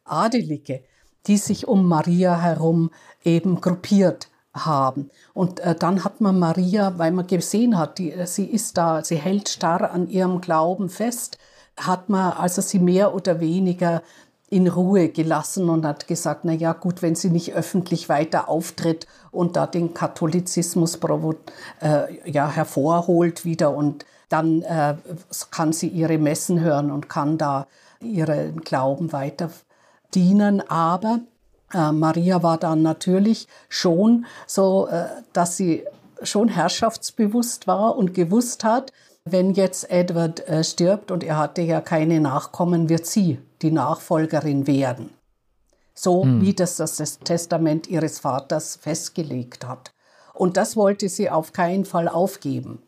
Adelige, 0.04 0.82
die 1.28 1.38
sich 1.38 1.68
um 1.68 1.86
Maria 1.86 2.40
herum 2.40 2.90
eben 3.28 3.62
gruppiert 3.62 4.30
haben. 4.54 5.12
Und 5.34 5.60
äh, 5.60 5.76
dann 5.76 6.04
hat 6.04 6.22
man 6.22 6.40
Maria, 6.40 6.98
weil 6.98 7.12
man 7.12 7.28
gesehen 7.28 7.78
hat, 7.78 8.00
die, 8.00 8.14
sie 8.26 8.46
ist 8.46 8.78
da, 8.78 9.04
sie 9.04 9.18
hält 9.18 9.50
starr 9.50 9.92
an 9.92 10.10
ihrem 10.10 10.42
Glauben 10.42 10.90
fest, 10.90 11.38
hat 11.78 12.10
man 12.10 12.34
also 12.34 12.62
sie 12.62 12.80
mehr 12.80 13.14
oder 13.14 13.40
weniger 13.40 14.02
in 14.50 14.68
Ruhe 14.68 15.10
gelassen 15.10 15.70
und 15.70 15.86
hat 15.86 16.08
gesagt, 16.08 16.46
na 16.46 16.54
ja, 16.54 16.72
gut, 16.72 17.02
wenn 17.02 17.16
sie 17.16 17.30
nicht 17.30 17.54
öffentlich 17.54 18.08
weiter 18.08 18.48
auftritt 18.48 19.06
und 19.32 19.58
da 19.58 19.68
den 19.68 19.94
Katholizismus 19.94 20.98
äh, 21.82 22.32
ja, 22.32 22.50
hervorholt 22.50 23.44
wieder 23.44 23.76
und 23.76 24.06
dann 24.30 24.62
äh, 24.62 24.96
kann 25.52 25.74
sie 25.74 25.88
ihre 25.88 26.18
Messen 26.18 26.62
hören 26.62 26.92
und 26.92 27.10
kann 27.10 27.38
da 27.38 27.68
ihren 28.02 28.62
Glauben 28.62 29.12
weiter 29.12 29.50
dienen. 30.14 30.62
Aber 30.70 31.20
äh, 31.74 31.92
Maria 31.92 32.44
war 32.44 32.58
dann 32.58 32.82
natürlich 32.82 33.48
schon 33.70 34.26
so, 34.46 34.88
äh, 34.88 35.08
dass 35.34 35.58
sie 35.58 35.84
schon 36.24 36.48
herrschaftsbewusst 36.48 37.68
war 37.68 37.98
und 37.98 38.14
gewusst 38.14 38.64
hat, 38.64 38.92
wenn 39.26 39.54
jetzt 39.54 39.90
Edward 39.92 40.48
äh, 40.48 40.64
stirbt 40.64 41.12
und 41.12 41.24
er 41.24 41.38
hatte 41.38 41.62
ja 41.62 41.82
keine 41.82 42.22
Nachkommen, 42.22 42.90
wird 42.90 43.06
sie 43.06 43.40
die 43.62 43.72
Nachfolgerin 43.72 44.68
werden. 44.68 45.10
So 45.94 46.24
hm. 46.24 46.42
wie 46.42 46.54
das 46.54 46.78
das 46.78 47.20
Testament 47.20 47.88
ihres 47.88 48.20
Vaters 48.20 48.78
festgelegt 48.78 49.68
hat. 49.68 49.92
Und 50.34 50.56
das 50.56 50.78
wollte 50.78 51.10
sie 51.10 51.30
auf 51.32 51.52
keinen 51.52 51.84
Fall 51.84 52.08
aufgeben, 52.08 52.84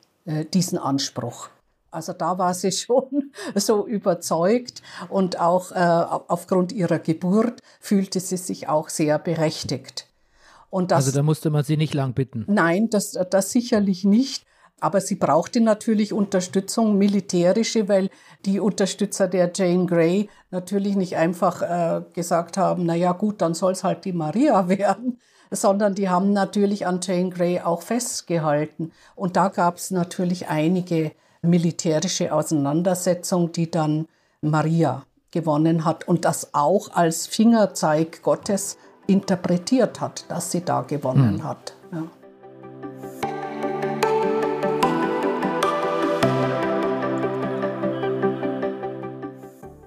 diesen 0.54 0.78
Anspruch. 0.78 1.50
Also 1.91 2.13
da 2.13 2.38
war 2.38 2.54
sie 2.54 2.71
schon 2.73 3.32
so 3.56 3.86
überzeugt 3.88 4.82
und 5.10 5.39
auch 5.39 5.71
äh, 5.71 5.75
aufgrund 5.75 6.71
ihrer 6.71 6.99
Geburt 6.99 7.62
fühlte 7.80 8.19
sie 8.19 8.38
sich 8.38 8.67
auch 8.67 8.89
sehr 8.89 9.19
berechtigt. 9.19 10.06
Das, 10.71 11.08
also 11.08 11.12
da 11.12 11.23
musste 11.23 11.49
man 11.49 11.63
sie 11.63 11.78
nicht 11.78 11.95
lang 11.95 12.13
bitten. 12.13 12.45
Nein, 12.47 12.89
das, 12.91 13.17
das 13.32 13.52
sicherlich 13.52 14.04
nicht. 14.04 14.45
Aber 14.82 15.02
sie 15.02 15.15
brauchte 15.15 15.60
natürlich 15.62 16.13
Unterstützung, 16.13 16.97
militärische, 16.97 17.89
weil 17.89 18.10
die 18.45 18.60
Unterstützer 18.60 19.28
der 19.28 19.52
Jane 19.54 19.86
Grey 19.86 20.30
natürlich 20.52 20.95
nicht 20.95 21.17
einfach 21.17 21.62
äh, 21.62 22.02
gesagt 22.13 22.58
haben, 22.58 22.86
na 22.86 22.95
ja 22.95 23.12
gut, 23.12 23.41
dann 23.41 23.54
soll 23.54 23.73
es 23.73 23.84
halt 23.84 24.06
die 24.06 24.13
Maria 24.13 24.69
werden, 24.69 25.19
sondern 25.52 25.95
die 25.95 26.10
haben 26.10 26.32
natürlich 26.32 26.86
an 26.86 26.99
Jane 27.02 27.30
Grey 27.30 27.60
auch 27.60 27.82
festgehalten. 27.82 28.91
Und 29.15 29.36
da 29.36 29.49
gab 29.49 29.78
es 29.78 29.91
natürlich 29.91 30.47
einige 30.47 31.12
militärische 31.41 32.34
Auseinandersetzungen, 32.34 33.52
die 33.52 33.71
dann 33.71 34.08
Maria 34.41 35.04
gewonnen 35.32 35.86
hat 35.86 36.08
und 36.08 36.25
das 36.25 36.54
auch 36.54 36.91
als 36.93 37.28
Fingerzeig 37.28 38.21
Gottes 38.23 38.78
interpretiert 39.08 40.02
hat, 40.02 40.25
dass 40.30 40.52
sie 40.52 40.62
da 40.62 40.82
gewonnen 40.82 41.39
hm. 41.39 41.43
hat. 41.43 41.73
Ja. 41.91 42.04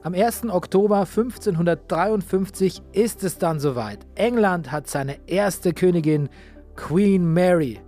Am 0.04 0.14
1. 0.14 0.50
Oktober 0.50 0.98
1553 1.00 2.82
ist 2.92 3.22
es 3.22 3.38
dann 3.38 3.60
soweit. 3.60 4.00
England 4.16 4.72
hat 4.72 4.88
seine 4.88 5.16
erste 5.28 5.72
Königin, 5.72 6.28
Queen 6.74 7.32
Mary. 7.32 7.80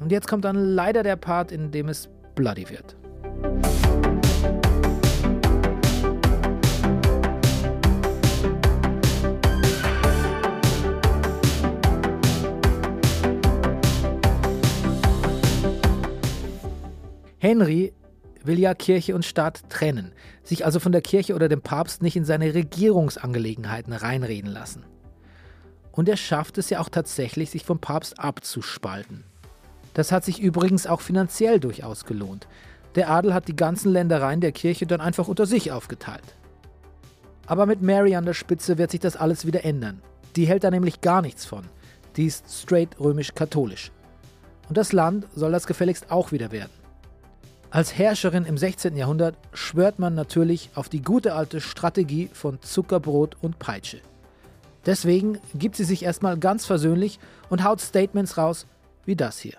Und 0.00 0.10
jetzt 0.10 0.26
kommt 0.26 0.44
dann 0.44 0.56
leider 0.56 1.02
der 1.02 1.16
Part, 1.16 1.52
in 1.52 1.70
dem 1.70 1.88
es 1.88 2.10
bloody 2.40 2.70
wird. 2.70 2.96
Henry 17.38 17.92
will 18.42 18.58
ja 18.58 18.74
Kirche 18.74 19.14
und 19.14 19.26
Staat 19.26 19.68
trennen, 19.68 20.12
sich 20.42 20.64
also 20.64 20.80
von 20.80 20.92
der 20.92 21.02
Kirche 21.02 21.34
oder 21.34 21.48
dem 21.48 21.60
Papst 21.60 22.02
nicht 22.02 22.16
in 22.16 22.24
seine 22.24 22.54
Regierungsangelegenheiten 22.54 23.92
reinreden 23.92 24.50
lassen. 24.50 24.86
Und 25.92 26.08
er 26.08 26.16
schafft 26.16 26.56
es 26.56 26.70
ja 26.70 26.80
auch 26.80 26.88
tatsächlich, 26.88 27.50
sich 27.50 27.64
vom 27.64 27.80
Papst 27.80 28.18
abzuspalten. 28.18 29.24
Das 29.94 30.12
hat 30.12 30.24
sich 30.24 30.40
übrigens 30.40 30.86
auch 30.86 31.00
finanziell 31.00 31.60
durchaus 31.60 32.04
gelohnt. 32.04 32.46
Der 32.94 33.10
Adel 33.10 33.34
hat 33.34 33.48
die 33.48 33.56
ganzen 33.56 33.92
Ländereien 33.92 34.40
der 34.40 34.52
Kirche 34.52 34.86
dann 34.86 35.00
einfach 35.00 35.28
unter 35.28 35.46
sich 35.46 35.72
aufgeteilt. 35.72 36.34
Aber 37.46 37.66
mit 37.66 37.82
Mary 37.82 38.14
an 38.14 38.24
der 38.24 38.34
Spitze 38.34 38.78
wird 38.78 38.90
sich 38.90 39.00
das 39.00 39.16
alles 39.16 39.46
wieder 39.46 39.64
ändern. 39.64 40.00
Die 40.36 40.46
hält 40.46 40.64
da 40.64 40.70
nämlich 40.70 41.00
gar 41.00 41.22
nichts 41.22 41.44
von. 41.44 41.64
Die 42.16 42.26
ist 42.26 42.44
straight 42.48 42.98
römisch-katholisch. 43.00 43.90
Und 44.68 44.76
das 44.76 44.92
Land 44.92 45.26
soll 45.34 45.50
das 45.52 45.66
gefälligst 45.66 46.10
auch 46.10 46.30
wieder 46.30 46.52
werden. 46.52 46.70
Als 47.70 47.96
Herrscherin 47.96 48.44
im 48.44 48.58
16. 48.58 48.96
Jahrhundert 48.96 49.36
schwört 49.52 50.00
man 50.00 50.14
natürlich 50.14 50.70
auf 50.74 50.88
die 50.88 51.02
gute 51.02 51.34
alte 51.34 51.60
Strategie 51.60 52.28
von 52.32 52.60
Zuckerbrot 52.62 53.36
und 53.42 53.60
Peitsche. 53.60 54.00
Deswegen 54.86 55.38
gibt 55.54 55.76
sie 55.76 55.84
sich 55.84 56.02
erstmal 56.04 56.38
ganz 56.38 56.66
versöhnlich 56.66 57.20
und 57.48 57.62
haut 57.62 57.80
Statements 57.80 58.36
raus 58.36 58.66
wie 59.04 59.14
das 59.14 59.38
hier. 59.38 59.56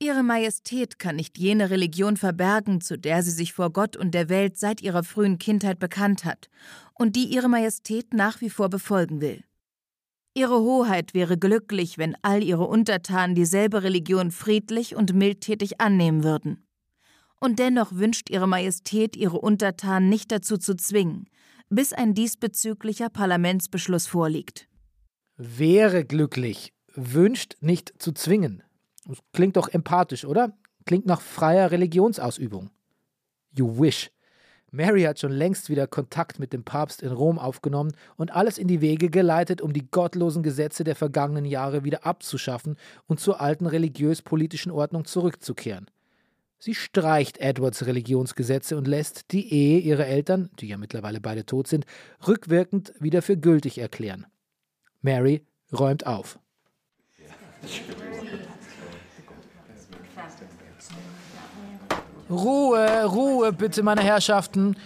Ihre 0.00 0.22
Majestät 0.22 0.98
kann 0.98 1.16
nicht 1.16 1.38
jene 1.38 1.70
Religion 1.70 2.16
verbergen, 2.16 2.80
zu 2.80 2.96
der 2.96 3.22
sie 3.22 3.32
sich 3.32 3.52
vor 3.52 3.70
Gott 3.72 3.96
und 3.96 4.12
der 4.12 4.28
Welt 4.28 4.56
seit 4.56 4.80
ihrer 4.80 5.02
frühen 5.02 5.38
Kindheit 5.38 5.78
bekannt 5.78 6.24
hat 6.24 6.48
und 6.94 7.16
die 7.16 7.24
Ihre 7.24 7.48
Majestät 7.48 8.14
nach 8.14 8.40
wie 8.40 8.50
vor 8.50 8.68
befolgen 8.68 9.20
will. 9.20 9.42
Ihre 10.34 10.60
Hoheit 10.60 11.14
wäre 11.14 11.36
glücklich, 11.36 11.98
wenn 11.98 12.16
all 12.22 12.44
ihre 12.44 12.66
Untertanen 12.66 13.34
dieselbe 13.34 13.82
Religion 13.82 14.30
friedlich 14.30 14.94
und 14.94 15.14
mildtätig 15.14 15.80
annehmen 15.80 16.22
würden 16.22 16.64
und 17.40 17.58
dennoch 17.58 17.92
wünscht 17.92 18.30
Ihre 18.30 18.48
Majestät, 18.48 19.16
Ihre 19.16 19.38
Untertanen 19.40 20.08
nicht 20.08 20.32
dazu 20.32 20.56
zu 20.56 20.76
zwingen, 20.76 21.28
bis 21.68 21.92
ein 21.92 22.14
diesbezüglicher 22.14 23.10
Parlamentsbeschluss 23.10 24.06
vorliegt. 24.06 24.68
Wäre 25.36 26.04
glücklich, 26.04 26.72
wünscht 26.94 27.56
nicht 27.60 27.92
zu 27.98 28.12
zwingen. 28.12 28.62
Das 29.08 29.18
klingt 29.32 29.56
doch 29.56 29.68
empathisch, 29.68 30.24
oder? 30.24 30.52
Klingt 30.84 31.06
nach 31.06 31.20
freier 31.20 31.70
Religionsausübung. 31.70 32.70
You 33.56 33.80
wish. 33.80 34.10
Mary 34.70 35.02
hat 35.04 35.18
schon 35.18 35.32
längst 35.32 35.70
wieder 35.70 35.86
Kontakt 35.86 36.38
mit 36.38 36.52
dem 36.52 36.62
Papst 36.62 37.02
in 37.02 37.10
Rom 37.10 37.38
aufgenommen 37.38 37.92
und 38.16 38.30
alles 38.32 38.58
in 38.58 38.68
die 38.68 38.82
Wege 38.82 39.08
geleitet, 39.08 39.62
um 39.62 39.72
die 39.72 39.90
gottlosen 39.90 40.42
Gesetze 40.42 40.84
der 40.84 40.94
vergangenen 40.94 41.46
Jahre 41.46 41.84
wieder 41.84 42.04
abzuschaffen 42.04 42.76
und 43.06 43.18
zur 43.18 43.40
alten 43.40 43.66
religiös-politischen 43.66 44.70
Ordnung 44.70 45.06
zurückzukehren. 45.06 45.90
Sie 46.58 46.74
streicht 46.74 47.38
Edwards 47.38 47.86
Religionsgesetze 47.86 48.76
und 48.76 48.86
lässt 48.86 49.32
die 49.32 49.50
Ehe 49.50 49.78
ihrer 49.78 50.06
Eltern, 50.06 50.50
die 50.58 50.68
ja 50.68 50.76
mittlerweile 50.76 51.20
beide 51.20 51.46
tot 51.46 51.66
sind, 51.66 51.86
rückwirkend 52.26 52.92
wieder 52.98 53.22
für 53.22 53.38
gültig 53.38 53.78
erklären. 53.78 54.26
Mary 55.00 55.46
räumt 55.72 56.06
auf. 56.06 56.38
Ruhe, 62.30 63.04
Ruhe, 63.06 63.52
bitte, 63.54 63.82
meine 63.82 64.02
Herrschaften. 64.02 64.76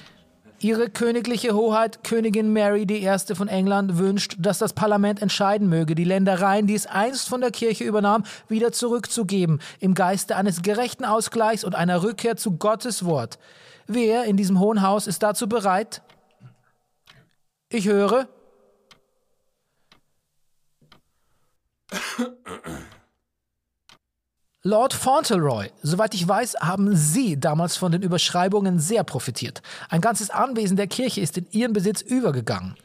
Ihre 0.61 0.89
königliche 0.89 1.55
Hoheit, 1.55 2.05
Königin 2.05 2.53
Mary 2.53 2.87
I. 2.89 3.35
von 3.35 3.49
England, 3.49 3.99
wünscht, 3.99 4.37
dass 4.39 4.59
das 4.59 4.75
Parlament 4.75 5.21
entscheiden 5.21 5.69
möge, 5.69 5.97
die 5.97 6.05
Ländereien, 6.05 6.69
die 6.69 6.77
es 6.77 6.87
einst 6.87 7.29
von 7.29 7.41
der 7.41 7.51
Kirche 7.51 7.83
übernahm, 7.83 8.23
wieder 8.49 8.71
zurückzugeben, 8.71 9.61
im 9.81 9.95
Geiste 9.95 10.37
eines 10.37 10.63
gerechten 10.63 11.05
Ausgleichs 11.05 11.65
und 11.65 11.75
einer 11.75 12.05
Rückkehr 12.05 12.37
zu 12.37 12.59
Gottes 12.59 13.05
Wort. 13.05 13.41
Wer 13.89 14.23
in 14.25 14.37
diesem 14.37 14.61
Hohen 14.61 14.83
Haus 14.83 15.09
ist 15.09 15.25
dazu 15.25 15.49
bereit? 15.49 16.01
Ich 17.69 17.89
höre. 17.89 18.29
Lord 24.65 24.95
Fauntleroy, 24.95 25.71
soweit 25.83 26.15
ich 26.15 26.29
weiß, 26.29 26.55
haben 26.61 26.95
Sie 26.95 27.39
damals 27.39 27.77
von 27.77 27.91
den 27.91 28.03
Überschreibungen 28.03 28.79
sehr 28.79 29.03
profitiert. 29.03 29.61
Ein 29.89 30.01
ganzes 30.01 30.31
Anwesen 30.31 30.77
der 30.77 30.87
Kirche 30.87 31.21
ist 31.21 31.37
in 31.37 31.49
Ihren 31.51 31.73
Besitz 31.73 32.01
übergegangen. 32.01 32.77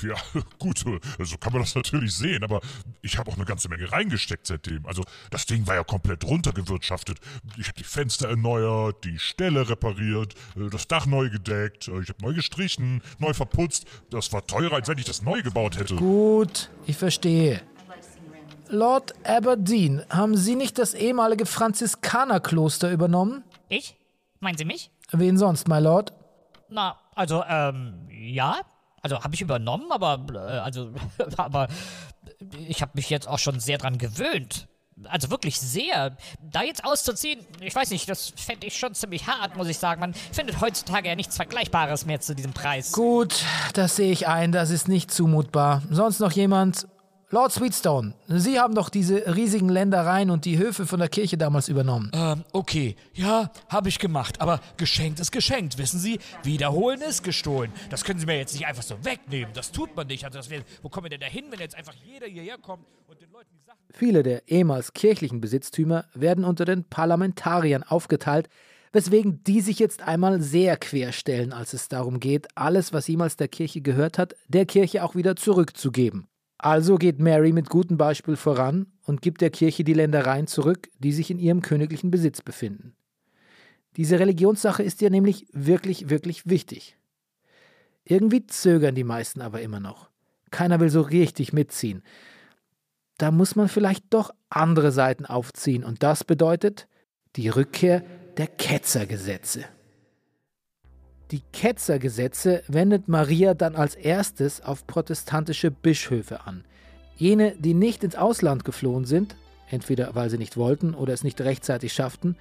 Ja, 0.00 0.14
gut, 0.60 0.78
so 0.78 1.36
kann 1.38 1.52
man 1.52 1.62
das 1.62 1.74
natürlich 1.74 2.14
sehen, 2.14 2.44
aber 2.44 2.60
ich 3.02 3.18
habe 3.18 3.32
auch 3.32 3.34
eine 3.34 3.44
ganze 3.44 3.68
Menge 3.68 3.90
reingesteckt 3.90 4.46
seitdem. 4.46 4.86
Also 4.86 5.02
das 5.32 5.44
Ding 5.44 5.66
war 5.66 5.74
ja 5.74 5.82
komplett 5.82 6.22
runtergewirtschaftet. 6.22 7.18
Ich 7.56 7.66
habe 7.66 7.78
die 7.78 7.84
Fenster 7.84 8.28
erneuert, 8.28 9.02
die 9.02 9.18
Ställe 9.18 9.68
repariert, 9.68 10.34
das 10.70 10.86
Dach 10.86 11.06
neu 11.06 11.30
gedeckt, 11.30 11.88
ich 12.00 12.10
habe 12.10 12.22
neu 12.22 12.32
gestrichen, 12.32 13.02
neu 13.18 13.34
verputzt. 13.34 13.86
Das 14.10 14.32
war 14.32 14.46
teurer, 14.46 14.76
als 14.76 14.86
wenn 14.86 14.98
ich 14.98 15.04
das 15.04 15.22
neu 15.22 15.42
gebaut 15.42 15.80
hätte. 15.80 15.96
Gut, 15.96 16.70
ich 16.86 16.96
verstehe. 16.96 17.60
Lord 18.70 19.14
Aberdeen, 19.26 20.02
haben 20.10 20.36
Sie 20.36 20.56
nicht 20.56 20.78
das 20.78 20.94
ehemalige 20.94 21.46
Franziskanerkloster 21.46 22.90
übernommen? 22.90 23.44
Ich? 23.68 23.96
Meinen 24.40 24.58
Sie 24.58 24.64
mich? 24.64 24.90
Wen 25.12 25.38
sonst, 25.38 25.68
my 25.68 25.78
Lord? 25.78 26.12
Na, 26.68 26.96
also, 27.14 27.42
ähm, 27.48 28.08
ja. 28.10 28.56
Also 29.00 29.22
habe 29.22 29.34
ich 29.34 29.40
übernommen, 29.40 29.90
aber, 29.90 30.20
äh, 30.34 30.38
also, 30.58 30.90
aber 31.36 31.68
ich 32.66 32.82
habe 32.82 32.92
mich 32.94 33.08
jetzt 33.10 33.26
auch 33.28 33.38
schon 33.38 33.60
sehr 33.60 33.78
dran 33.78 33.96
gewöhnt. 33.98 34.68
Also 35.04 35.30
wirklich 35.30 35.60
sehr. 35.60 36.16
Da 36.42 36.62
jetzt 36.62 36.84
auszuziehen, 36.84 37.46
ich 37.60 37.74
weiß 37.74 37.90
nicht, 37.90 38.08
das 38.08 38.32
fände 38.36 38.66
ich 38.66 38.76
schon 38.76 38.94
ziemlich 38.94 39.28
hart, 39.28 39.56
muss 39.56 39.68
ich 39.68 39.78
sagen. 39.78 40.00
Man 40.00 40.12
findet 40.12 40.60
heutzutage 40.60 41.08
ja 41.08 41.14
nichts 41.14 41.36
Vergleichbares 41.36 42.04
mehr 42.04 42.20
zu 42.20 42.34
diesem 42.34 42.52
Preis. 42.52 42.92
Gut, 42.92 43.44
das 43.74 43.94
sehe 43.94 44.10
ich 44.10 44.26
ein, 44.26 44.50
das 44.50 44.70
ist 44.70 44.88
nicht 44.88 45.12
zumutbar. 45.12 45.82
Sonst 45.88 46.18
noch 46.18 46.32
jemand? 46.32 46.88
Lord 47.30 47.52
Sweetstone, 47.52 48.14
Sie 48.28 48.58
haben 48.58 48.74
doch 48.74 48.88
diese 48.88 49.36
riesigen 49.36 49.68
Ländereien 49.68 50.30
und 50.30 50.46
die 50.46 50.56
Höfe 50.56 50.86
von 50.86 50.98
der 50.98 51.10
Kirche 51.10 51.36
damals 51.36 51.68
übernommen. 51.68 52.10
Ähm, 52.14 52.42
okay. 52.52 52.96
Ja, 53.12 53.50
habe 53.68 53.90
ich 53.90 53.98
gemacht. 53.98 54.40
Aber 54.40 54.60
geschenkt 54.78 55.20
ist 55.20 55.30
geschenkt, 55.30 55.76
wissen 55.76 56.00
Sie? 56.00 56.20
Wiederholen 56.42 57.02
ist 57.02 57.22
gestohlen. 57.22 57.70
Das 57.90 58.02
können 58.04 58.18
Sie 58.18 58.24
mir 58.24 58.38
jetzt 58.38 58.54
nicht 58.54 58.66
einfach 58.66 58.82
so 58.82 59.04
wegnehmen. 59.04 59.52
Das 59.52 59.72
tut 59.72 59.94
man 59.94 60.06
nicht. 60.06 60.24
Also 60.24 60.38
das 60.38 60.48
wär, 60.48 60.62
wo 60.80 60.88
kommen 60.88 61.04
wir 61.04 61.10
denn 61.10 61.20
da 61.20 61.26
hin, 61.26 61.44
wenn 61.50 61.60
jetzt 61.60 61.74
einfach 61.74 61.92
jeder 62.02 62.26
hierher 62.26 62.56
kommt 62.56 62.86
und 63.08 63.20
den 63.20 63.30
Leuten 63.30 63.50
die 63.52 63.66
Sachen... 63.66 63.78
Viele 63.92 64.22
der 64.22 64.48
ehemals 64.48 64.94
kirchlichen 64.94 65.42
Besitztümer 65.42 66.06
werden 66.14 66.46
unter 66.46 66.64
den 66.64 66.84
Parlamentariern 66.84 67.82
aufgeteilt, 67.82 68.48
weswegen 68.92 69.44
die 69.44 69.60
sich 69.60 69.78
jetzt 69.78 70.00
einmal 70.00 70.40
sehr 70.40 70.78
querstellen, 70.78 71.52
als 71.52 71.74
es 71.74 71.88
darum 71.88 72.20
geht, 72.20 72.48
alles, 72.54 72.94
was 72.94 73.06
jemals 73.06 73.36
der 73.36 73.48
Kirche 73.48 73.82
gehört 73.82 74.16
hat, 74.16 74.34
der 74.48 74.64
Kirche 74.64 75.04
auch 75.04 75.14
wieder 75.14 75.36
zurückzugeben. 75.36 76.26
Also 76.58 76.96
geht 76.96 77.20
Mary 77.20 77.52
mit 77.52 77.70
gutem 77.70 77.96
Beispiel 77.96 78.36
voran 78.36 78.86
und 79.04 79.22
gibt 79.22 79.40
der 79.40 79.50
Kirche 79.50 79.84
die 79.84 79.94
Ländereien 79.94 80.48
zurück, 80.48 80.88
die 80.98 81.12
sich 81.12 81.30
in 81.30 81.38
ihrem 81.38 81.62
königlichen 81.62 82.10
Besitz 82.10 82.42
befinden. 82.42 82.94
Diese 83.96 84.18
Religionssache 84.18 84.82
ist 84.82 85.00
ihr 85.00 85.10
nämlich 85.10 85.46
wirklich, 85.52 86.10
wirklich 86.10 86.48
wichtig. 86.48 86.96
Irgendwie 88.04 88.46
zögern 88.46 88.96
die 88.96 89.04
meisten 89.04 89.40
aber 89.40 89.60
immer 89.60 89.80
noch. 89.80 90.10
Keiner 90.50 90.80
will 90.80 90.90
so 90.90 91.00
richtig 91.00 91.52
mitziehen. 91.52 92.02
Da 93.18 93.30
muss 93.30 93.54
man 93.54 93.68
vielleicht 93.68 94.04
doch 94.10 94.32
andere 94.50 94.92
Seiten 94.92 95.26
aufziehen 95.26 95.84
und 95.84 96.02
das 96.02 96.24
bedeutet 96.24 96.88
die 97.36 97.48
Rückkehr 97.48 98.02
der 98.36 98.46
Ketzergesetze. 98.46 99.64
Die 101.30 101.42
Ketzergesetze 101.52 102.62
wendet 102.68 103.06
Maria 103.06 103.52
dann 103.52 103.76
als 103.76 103.94
erstes 103.94 104.62
auf 104.62 104.86
protestantische 104.86 105.70
Bischöfe 105.70 106.46
an. 106.46 106.64
Jene, 107.16 107.54
die 107.58 107.74
nicht 107.74 108.02
ins 108.02 108.16
Ausland 108.16 108.64
geflohen 108.64 109.04
sind, 109.04 109.36
entweder 109.68 110.14
weil 110.14 110.30
sie 110.30 110.38
nicht 110.38 110.56
wollten 110.56 110.94
oder 110.94 111.12
es 111.12 111.24
nicht 111.24 111.40
rechtzeitig 111.42 111.92
schafften, 111.92 112.36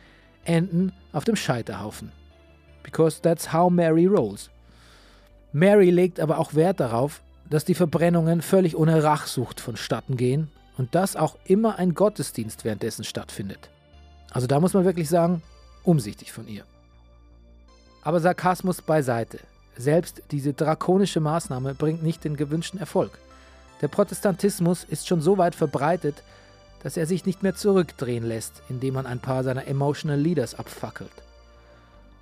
enden 0.46 0.94
auf 1.12 1.26
dem 1.26 1.36
Scheiterhaufen. 1.36 2.14
Because 2.84 3.22
that's 3.22 3.52
how 3.52 3.70
Mary 3.70 4.06
rolls. 4.06 4.50
Mary 5.52 5.90
legt 5.90 6.22
aber 6.22 6.38
auch 6.38 6.54
Wert 6.54 6.80
darauf, 6.80 7.22
dass 7.50 7.66
die 7.66 7.76
Verbrennungen 7.76 8.42
völlig 8.42 8.78
ohne 8.78 9.04
Rachsucht 9.04 9.60
vonstatten 9.60 10.16
gehen 10.16 10.50
und 10.78 10.96
dass 10.96 11.18
auch 11.18 11.38
immer 11.44 11.78
ein 11.78 11.94
Gottesdienst 11.94 12.64
währenddessen 12.64 13.04
stattfindet. 13.04 13.70
Also 14.32 14.48
da 14.48 14.62
muss 14.62 14.74
man 14.74 14.86
wirklich 14.86 15.10
sagen, 15.10 15.42
umsichtig 15.84 16.32
von 16.32 16.48
ihr. 16.48 16.64
Aber 18.08 18.22
Sarkasmus 18.22 18.82
beiseite. 18.82 19.38
Selbst 19.76 20.24
diese 20.32 20.54
drakonische 20.54 21.20
Maßnahme 21.20 21.74
bringt 21.74 22.04
nicht 22.04 22.24
den 22.24 22.38
gewünschten 22.38 22.80
Erfolg. 22.80 23.12
Der 23.82 23.90
Protestantismus 23.90 24.86
ist 24.86 25.10
schon 25.10 25.20
so 25.20 25.38
weit 25.38 25.56
verbreitet, 25.56 26.24
dass 26.84 26.96
er 26.96 27.06
sich 27.06 27.26
nicht 27.26 27.44
mehr 27.44 27.54
zurückdrehen 27.54 28.24
lässt, 28.24 28.64
indem 28.70 28.94
man 28.94 29.06
ein 29.06 29.20
paar 29.20 29.44
seiner 29.44 29.68
Emotional 29.68 30.18
Leaders 30.18 30.56
abfackelt. 30.56 31.12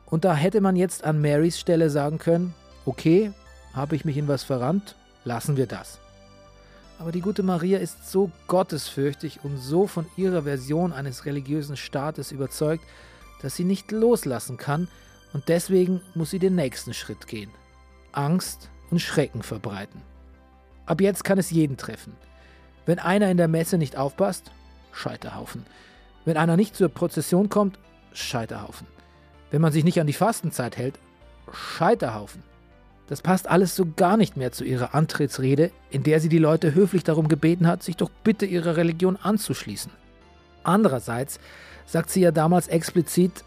Und 0.08 0.26
da 0.26 0.34
hätte 0.34 0.60
man 0.60 0.76
jetzt 0.76 1.04
an 1.04 1.21
Marys 1.21 1.60
Stelle 1.60 1.91
sagen 1.91 2.17
können, 2.17 2.56
okay, 2.88 3.32
habe 3.76 3.95
ich 3.95 4.06
mich 4.06 4.17
in 4.17 4.28
was 4.28 4.43
verrannt, 4.43 4.95
lassen 5.24 5.56
wir 5.56 5.67
das. 5.67 6.00
Aber 6.98 7.12
die 7.12 7.21
gute 7.21 7.43
Maria 7.43 7.78
ist 7.78 8.12
so 8.12 8.32
gottesfürchtig 8.48 9.41
und 9.43 9.60
so 9.60 9.86
von 9.86 10.08
ihrer 10.17 10.41
Version 10.41 10.93
eines 10.93 11.28
religiösen 11.28 11.78
Staates 11.78 12.32
überzeugt, 12.32 12.84
dass 13.43 13.56
sie 13.56 13.65
nicht 13.65 13.91
loslassen 13.91 14.58
kann, 14.58 14.88
und 15.36 15.50
deswegen 15.50 16.00
muss 16.13 16.30
sie 16.30 16.39
den 16.39 16.56
nächsten 16.56 16.93
Schritt 16.93 17.28
gehen. 17.28 17.52
Angst 18.13 18.69
und 18.89 19.02
Schrecken 19.02 19.43
verbreiten. 19.43 20.02
Ab 20.86 21.02
jetzt 21.02 21.26
kann 21.26 21.38
es 21.38 21.52
jeden 21.52 21.76
treffen. 21.76 22.15
Wenn 22.86 23.00
einer 23.00 23.30
in 23.30 23.36
der 23.36 23.50
Messe 23.50 23.78
nicht 23.78 23.98
aufpasst, 23.98 24.54
Scheiterhaufen. 24.93 25.65
Wenn 26.24 26.38
einer 26.38 26.56
nicht 26.56 26.74
zur 26.74 26.88
Prozession 26.88 27.50
kommt, 27.50 27.80
Scheiterhaufen. 28.13 28.88
Wenn 29.52 29.60
man 29.60 29.74
sich 29.74 29.84
nicht 29.84 30.00
an 30.00 30.08
die 30.08 30.13
Fastenzeit 30.13 30.78
hält, 30.78 31.00
Scheiterhaufen. 31.52 32.41
Das 33.08 33.21
passt 33.21 33.50
alles 33.50 33.76
so 33.76 33.86
gar 33.93 34.15
nicht 34.15 34.38
mehr 34.38 34.54
zu 34.54 34.63
ihrer 34.63 34.95
Antrittsrede, 34.95 35.71
in 35.89 36.04
der 36.04 36.21
sie 36.21 36.30
die 36.30 36.38
Leute 36.38 36.74
höflich 36.74 37.04
darum 37.04 37.28
gebeten 37.28 37.67
hat, 37.67 37.84
sich 37.84 37.98
doch 37.98 38.10
bitte 38.24 38.45
ihrer 38.45 38.78
Religion 38.78 39.17
anzuschließen. 39.17 39.91
Andererseits 40.63 41.41
sagt 41.86 42.10
sie 42.10 42.21
ja 42.21 42.32
damals 42.32 42.69
explizit, 42.69 43.43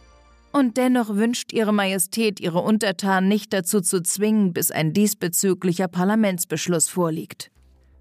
und 0.53 0.77
dennoch 0.77 1.15
wünscht 1.15 1.53
Ihre 1.53 1.73
Majestät, 1.73 2.41
Ihre 2.41 2.61
Untertanen 2.61 3.29
nicht 3.29 3.53
dazu 3.53 3.81
zu 3.81 4.03
zwingen, 4.03 4.53
bis 4.53 4.71
ein 4.71 4.93
diesbezüglicher 4.93 5.89
Parlamentsbeschluss 5.89 6.89
vorliegt. 6.89 7.51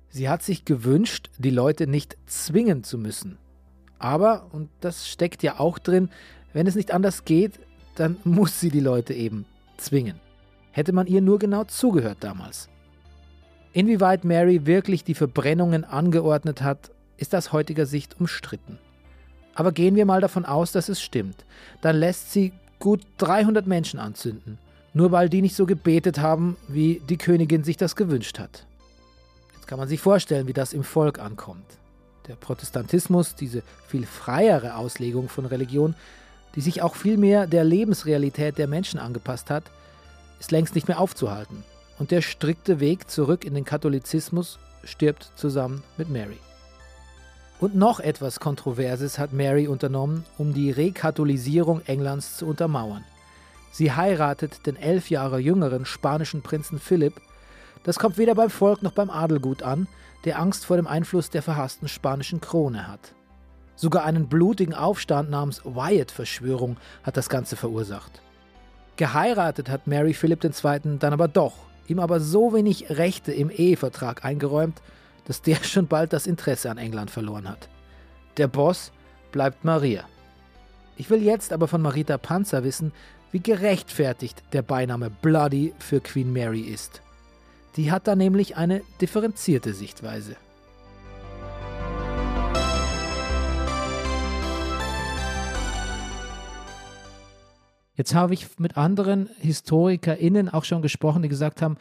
Sie 0.09 0.29
hat 0.29 0.43
sich 0.43 0.65
gewünscht, 0.65 1.29
die 1.37 1.49
Leute 1.49 1.87
nicht 1.87 2.17
zwingen 2.25 2.83
zu 2.83 2.97
müssen. 2.97 3.37
Aber, 3.99 4.47
und 4.51 4.69
das 4.79 5.07
steckt 5.07 5.43
ja 5.43 5.59
auch 5.59 5.79
drin, 5.79 6.09
wenn 6.53 6.67
es 6.67 6.75
nicht 6.75 6.91
anders 6.91 7.25
geht, 7.25 7.59
dann 7.95 8.17
muss 8.23 8.59
sie 8.59 8.69
die 8.69 8.79
Leute 8.79 9.13
eben 9.13 9.45
zwingen. 9.77 10.19
Hätte 10.71 10.93
man 10.93 11.07
ihr 11.07 11.21
nur 11.21 11.39
genau 11.39 11.63
zugehört 11.65 12.19
damals. 12.21 12.69
Inwieweit 13.73 14.23
Mary 14.23 14.65
wirklich 14.65 15.03
die 15.03 15.13
Verbrennungen 15.13 15.83
angeordnet 15.83 16.61
hat, 16.61 16.91
ist 17.17 17.35
aus 17.35 17.51
heutiger 17.51 17.85
Sicht 17.85 18.19
umstritten. 18.19 18.79
Aber 19.57 19.71
gehen 19.71 19.95
wir 19.95 20.05
mal 20.05 20.21
davon 20.21 20.45
aus, 20.45 20.71
dass 20.71 20.87
es 20.87 21.01
stimmt. 21.01 21.43
Dann 21.81 21.95
lässt 21.95 22.31
sie 22.31 22.53
gut 22.77 23.01
300 23.17 23.65
Menschen 23.65 23.99
anzünden, 23.99 24.59
nur 24.93 25.11
weil 25.11 25.29
die 25.29 25.41
nicht 25.41 25.55
so 25.55 25.65
gebetet 25.65 26.19
haben, 26.19 26.57
wie 26.67 27.01
die 27.09 27.17
Königin 27.17 27.63
sich 27.63 27.75
das 27.75 27.95
gewünscht 27.95 28.37
hat. 28.37 28.67
Jetzt 29.55 29.67
kann 29.67 29.79
man 29.79 29.87
sich 29.87 29.99
vorstellen, 29.99 30.45
wie 30.45 30.53
das 30.53 30.73
im 30.73 30.83
Volk 30.83 31.17
ankommt. 31.17 31.65
Der 32.27 32.35
Protestantismus, 32.35 33.33
diese 33.33 33.63
viel 33.87 34.05
freiere 34.05 34.75
Auslegung 34.75 35.27
von 35.27 35.47
Religion, 35.47 35.95
die 36.53 36.61
sich 36.61 36.83
auch 36.83 36.93
viel 36.93 37.17
mehr 37.17 37.47
der 37.47 37.63
Lebensrealität 37.63 38.59
der 38.59 38.67
Menschen 38.67 38.99
angepasst 38.99 39.49
hat, 39.49 39.63
ist 40.39 40.51
längst 40.51 40.75
nicht 40.75 40.87
mehr 40.87 40.99
aufzuhalten. 40.99 41.63
Und 41.97 42.11
der 42.11 42.21
strikte 42.21 42.79
Weg 42.79 43.09
zurück 43.09 43.43
in 43.43 43.55
den 43.55 43.65
Katholizismus 43.65 44.59
stirbt 44.83 45.31
zusammen 45.35 45.81
mit 45.97 46.09
Mary. 46.11 46.37
Und 47.59 47.75
noch 47.75 47.99
etwas 47.99 48.39
Kontroverses 48.39 49.17
hat 49.17 49.33
Mary 49.33 49.67
unternommen, 49.67 50.25
um 50.37 50.53
die 50.53 50.69
Rekatholisierung 50.69 51.81
Englands 51.87 52.37
zu 52.37 52.45
untermauern. 52.45 53.03
Sie 53.71 53.91
heiratet 53.91 54.65
den 54.67 54.75
elf 54.75 55.09
Jahre 55.09 55.39
jüngeren 55.39 55.85
spanischen 55.85 56.43
Prinzen 56.43 56.79
Philipp. 56.79 57.19
Das 57.83 57.97
kommt 57.97 58.17
weder 58.19 58.35
beim 58.35 58.51
Volk 58.51 58.83
noch 58.83 58.91
beim 58.91 59.09
Adel 59.09 59.39
gut 59.39 59.63
an, 59.63 59.87
der 60.23 60.39
Angst 60.39 60.65
vor 60.65 60.77
dem 60.77 60.87
Einfluss 60.87 61.31
der 61.31 61.41
verhassten 61.41 61.87
spanischen 61.87 62.41
Krone 62.41 62.87
hat. 62.87 63.13
Sogar 63.75 64.03
einen 64.05 64.27
blutigen 64.27 64.73
Aufstand 64.73 65.29
namens 65.29 65.61
Wyatt-Verschwörung 65.63 66.77
hat 67.03 67.17
das 67.17 67.29
Ganze 67.29 67.55
verursacht. 67.55 68.21
Geheiratet 68.97 69.69
hat 69.69 69.87
Mary 69.87 70.13
Philipp 70.13 70.43
II. 70.43 70.97
dann 70.99 71.13
aber 71.13 71.27
doch, 71.27 71.53
ihm 71.87 71.99
aber 71.99 72.19
so 72.19 72.53
wenig 72.53 72.89
Rechte 72.89 73.31
im 73.31 73.49
Ehevertrag 73.49 74.25
eingeräumt, 74.25 74.81
dass 75.27 75.41
der 75.41 75.57
schon 75.63 75.87
bald 75.87 76.13
das 76.13 76.25
Interesse 76.25 76.71
an 76.71 76.77
England 76.77 77.11
verloren 77.11 77.47
hat. 77.47 77.69
Der 78.37 78.47
Boss 78.47 78.91
bleibt 79.31 79.65
Maria. 79.65 80.05
Ich 80.95 81.09
will 81.09 81.21
jetzt 81.21 81.53
aber 81.53 81.67
von 81.67 81.81
Marita 81.81 82.17
Panzer 82.17 82.63
wissen, 82.63 82.91
wie 83.31 83.39
gerechtfertigt 83.39 84.41
der 84.53 84.61
Beiname 84.61 85.09
Bloody 85.09 85.73
für 85.79 85.99
Queen 85.99 86.31
Mary 86.31 86.61
ist. 86.61 87.01
Die 87.75 87.91
hat 87.91 88.07
da 88.07 88.15
nämlich 88.15 88.57
eine 88.57 88.81
differenzierte 89.01 89.73
Sichtweise. 89.73 90.37
Jetzt 97.95 98.13
habe 98.13 98.35
ich 98.35 98.59
mit 98.59 98.77
anderen 98.77 99.29
HistorikerInnen 99.39 100.49
auch 100.49 100.63
schon 100.63 100.83
gesprochen, 100.83 101.23
die 101.23 101.29
gesagt 101.29 101.61
haben, 101.63 101.77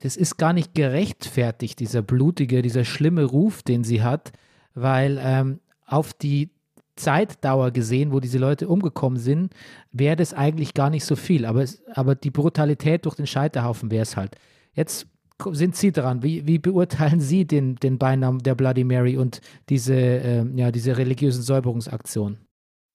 das 0.00 0.16
ist 0.16 0.36
gar 0.36 0.52
nicht 0.52 0.74
gerechtfertigt, 0.74 1.78
dieser 1.78 2.02
blutige, 2.02 2.62
dieser 2.62 2.84
schlimme 2.84 3.24
Ruf, 3.24 3.62
den 3.62 3.84
sie 3.84 4.02
hat, 4.02 4.32
weil 4.74 5.18
ähm, 5.22 5.60
auf 5.86 6.12
die 6.12 6.50
Zeitdauer 6.96 7.70
gesehen, 7.70 8.12
wo 8.12 8.20
diese 8.20 8.38
Leute 8.38 8.68
umgekommen 8.68 9.18
sind, 9.18 9.54
wäre 9.92 10.16
das 10.16 10.34
eigentlich 10.34 10.74
gar 10.74 10.90
nicht 10.90 11.04
so 11.04 11.16
viel. 11.16 11.46
Aber, 11.46 11.62
es, 11.62 11.82
aber 11.94 12.14
die 12.14 12.30
Brutalität 12.30 13.06
durch 13.06 13.14
den 13.14 13.26
Scheiterhaufen 13.26 13.90
wäre 13.90 14.02
es 14.02 14.16
halt. 14.16 14.36
Jetzt 14.74 15.06
sind 15.52 15.76
Sie 15.76 15.92
dran. 15.92 16.22
Wie, 16.22 16.46
wie 16.46 16.58
beurteilen 16.58 17.20
Sie 17.20 17.46
den, 17.46 17.76
den 17.76 17.98
Beinamen 17.98 18.40
der 18.40 18.54
Bloody 18.54 18.84
Mary 18.84 19.16
und 19.16 19.40
diese, 19.68 19.94
äh, 19.94 20.44
ja, 20.54 20.70
diese 20.70 20.96
religiösen 20.96 21.42
Säuberungsaktion? 21.42 22.38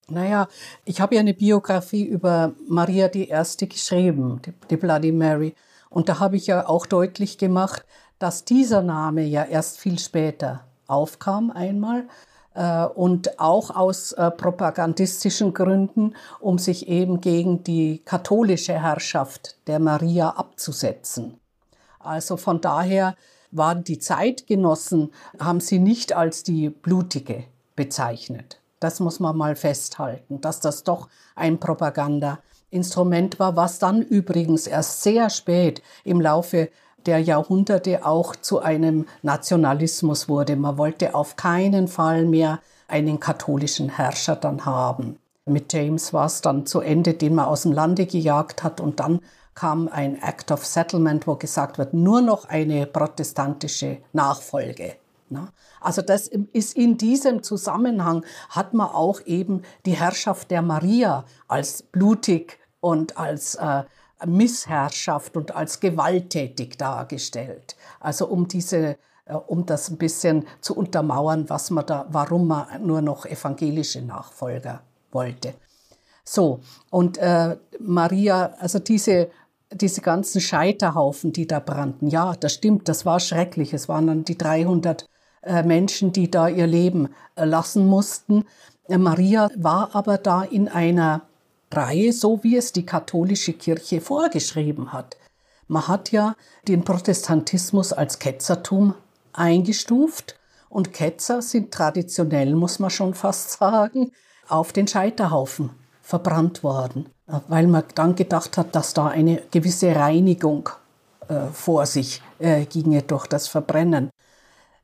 Naja, 0.07 0.47
ich 0.85 1.01
habe 1.01 1.15
ja 1.15 1.21
eine 1.21 1.33
Biografie 1.33 2.05
über 2.05 2.53
Maria 2.67 3.07
die 3.07 3.27
Erste 3.27 3.65
geschrieben, 3.65 4.39
die, 4.45 4.53
die 4.69 4.77
Bloody 4.77 5.11
Mary. 5.11 5.55
Und 5.95 6.09
da 6.09 6.19
habe 6.19 6.35
ich 6.35 6.47
ja 6.47 6.67
auch 6.67 6.85
deutlich 6.85 7.37
gemacht, 7.37 7.85
dass 8.19 8.43
dieser 8.43 8.81
Name 8.81 9.23
ja 9.23 9.45
erst 9.45 9.79
viel 9.79 9.97
später 9.97 10.65
aufkam 10.87 11.51
einmal 11.51 12.03
äh, 12.53 12.83
und 12.83 13.39
auch 13.39 13.73
aus 13.73 14.11
äh, 14.11 14.29
propagandistischen 14.29 15.53
Gründen, 15.53 16.13
um 16.41 16.57
sich 16.59 16.89
eben 16.89 17.21
gegen 17.21 17.63
die 17.63 18.01
katholische 18.03 18.73
Herrschaft 18.73 19.55
der 19.67 19.79
Maria 19.79 20.31
abzusetzen. 20.31 21.39
Also 21.99 22.35
von 22.35 22.59
daher 22.59 23.15
waren 23.51 23.85
die 23.85 23.97
Zeitgenossen, 23.97 25.13
haben 25.39 25.61
sie 25.61 25.79
nicht 25.79 26.11
als 26.11 26.43
die 26.43 26.71
blutige 26.71 27.45
bezeichnet. 27.77 28.59
Das 28.81 28.99
muss 28.99 29.21
man 29.21 29.37
mal 29.37 29.55
festhalten, 29.55 30.41
dass 30.41 30.59
das 30.59 30.83
doch 30.83 31.07
ein 31.35 31.57
Propaganda 31.57 32.39
Instrument 32.69 33.39
war, 33.39 33.55
was 33.55 33.79
dann 33.79 34.01
übrigens 34.01 34.67
erst 34.67 35.03
sehr 35.03 35.29
spät 35.29 35.81
im 36.03 36.21
Laufe 36.21 36.69
der 37.05 37.19
Jahrhunderte 37.19 38.05
auch 38.05 38.35
zu 38.35 38.59
einem 38.59 39.05
Nationalismus 39.21 40.27
wurde. 40.27 40.55
Man 40.55 40.77
wollte 40.77 41.15
auf 41.15 41.35
keinen 41.35 41.87
Fall 41.87 42.25
mehr 42.25 42.59
einen 42.87 43.19
katholischen 43.19 43.89
Herrscher 43.89 44.35
dann 44.35 44.65
haben. 44.65 45.19
Mit 45.45 45.71
James 45.73 46.13
war 46.13 46.25
es 46.25 46.41
dann 46.41 46.65
zu 46.65 46.79
Ende, 46.79 47.13
den 47.13 47.35
man 47.35 47.45
aus 47.45 47.63
dem 47.63 47.71
Lande 47.71 48.05
gejagt 48.07 48.63
hat 48.63 48.81
und 48.81 48.99
dann 48.99 49.19
kam 49.53 49.87
ein 49.87 50.21
Act 50.21 50.51
of 50.51 50.65
Settlement, 50.65 51.27
wo 51.27 51.35
gesagt 51.35 51.77
wird, 51.77 51.93
nur 51.93 52.21
noch 52.21 52.45
eine 52.45 52.85
protestantische 52.87 53.99
Nachfolge. 54.11 54.95
Also 55.81 56.01
das 56.01 56.27
ist 56.27 56.75
in 56.75 56.97
diesem 56.97 57.43
Zusammenhang 57.43 58.25
hat 58.49 58.73
man 58.73 58.87
auch 58.87 59.21
eben 59.25 59.61
die 59.85 59.97
Herrschaft 59.97 60.51
der 60.51 60.61
Maria 60.61 61.25
als 61.47 61.83
blutig 61.83 62.59
und 62.79 63.17
als 63.17 63.55
äh, 63.55 63.83
Missherrschaft 64.25 65.35
und 65.35 65.55
als 65.55 65.79
gewalttätig 65.79 66.77
dargestellt. 66.77 67.75
Also 67.99 68.27
um 68.27 68.47
diese 68.47 68.97
äh, 69.25 69.33
um 69.33 69.65
das 69.65 69.89
ein 69.89 69.97
bisschen 69.97 70.45
zu 70.61 70.75
untermauern, 70.75 71.49
was 71.49 71.71
man 71.71 71.85
da, 71.85 72.05
warum 72.09 72.47
man 72.47 72.85
nur 72.85 73.01
noch 73.01 73.25
evangelische 73.25 74.01
Nachfolger 74.01 74.81
wollte. 75.11 75.55
So, 76.23 76.61
und 76.89 77.17
äh, 77.17 77.57
Maria, 77.79 78.55
also 78.59 78.79
diese, 78.79 79.29
diese 79.71 80.01
ganzen 80.01 80.41
Scheiterhaufen, 80.41 81.33
die 81.33 81.47
da 81.47 81.59
brannten, 81.59 82.07
ja, 82.07 82.33
das 82.33 82.53
stimmt, 82.53 82.87
das 82.89 83.05
war 83.05 83.19
schrecklich. 83.19 83.73
Es 83.73 83.87
waren 83.89 84.07
dann 84.07 84.25
die 84.25 84.37
300 84.37 85.03
äh, 85.03 85.05
Menschen, 85.63 86.11
die 86.11 86.29
da 86.29 86.47
ihr 86.47 86.67
Leben 86.67 87.09
äh, 87.35 87.45
lassen 87.45 87.85
mussten. 87.85 88.45
Äh, 88.87 88.97
Maria 88.97 89.49
war 89.55 89.89
aber 89.93 90.17
da 90.17 90.43
in 90.43 90.67
einer 90.67 91.21
Reihe, 91.71 92.13
so 92.13 92.43
wie 92.43 92.57
es 92.57 92.71
die 92.71 92.85
katholische 92.85 93.53
Kirche 93.53 94.01
vorgeschrieben 94.01 94.93
hat. 94.93 95.17
Man 95.67 95.87
hat 95.87 96.11
ja 96.11 96.35
den 96.67 96.83
Protestantismus 96.83 97.91
als 97.91 98.19
Ketzertum 98.19 98.93
eingestuft 99.33 100.39
und 100.69 100.93
Ketzer 100.93 101.41
sind 101.41 101.73
traditionell, 101.73 102.55
muss 102.55 102.79
man 102.79 102.89
schon 102.89 103.13
fast 103.13 103.51
sagen, 103.51 104.11
auf 104.47 104.73
den 104.73 104.87
Scheiterhaufen 104.87 105.71
verbrannt 106.01 106.63
worden, 106.63 107.09
weil 107.47 107.67
man 107.67 107.83
dann 107.95 108.15
gedacht 108.15 108.57
hat, 108.57 108.75
dass 108.75 108.93
da 108.93 109.07
eine 109.07 109.41
gewisse 109.51 109.95
Reinigung 109.95 110.69
äh, 111.27 111.47
vor 111.51 111.85
sich 111.87 112.21
äh, 112.39 112.65
ginge 112.65 113.01
durch 113.01 113.25
das 113.25 113.47
Verbrennen. 113.47 114.11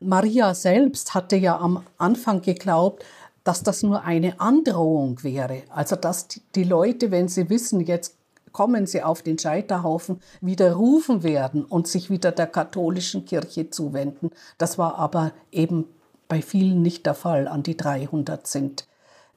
Maria 0.01 0.53
selbst 0.53 1.13
hatte 1.13 1.35
ja 1.35 1.57
am 1.57 1.83
Anfang 1.97 2.41
geglaubt, 2.41 3.05
dass 3.43 3.63
das 3.63 3.83
nur 3.83 4.03
eine 4.03 4.39
Androhung 4.39 5.23
wäre. 5.23 5.63
Also 5.69 5.95
dass 5.95 6.27
die 6.55 6.63
Leute, 6.63 7.11
wenn 7.11 7.27
sie 7.27 7.49
wissen, 7.49 7.81
jetzt 7.81 8.17
kommen 8.51 8.85
sie 8.85 9.01
auf 9.01 9.21
den 9.21 9.39
Scheiterhaufen, 9.39 10.19
wieder 10.41 10.73
rufen 10.73 11.23
werden 11.23 11.63
und 11.63 11.87
sich 11.87 12.09
wieder 12.09 12.31
der 12.31 12.47
katholischen 12.47 13.25
Kirche 13.25 13.69
zuwenden. 13.69 14.31
Das 14.57 14.77
war 14.77 14.95
aber 14.95 15.31
eben 15.51 15.85
bei 16.27 16.41
vielen 16.41 16.81
nicht 16.81 17.05
der 17.05 17.15
Fall. 17.15 17.47
An 17.47 17.63
die 17.63 17.77
300 17.77 18.45
sind 18.45 18.87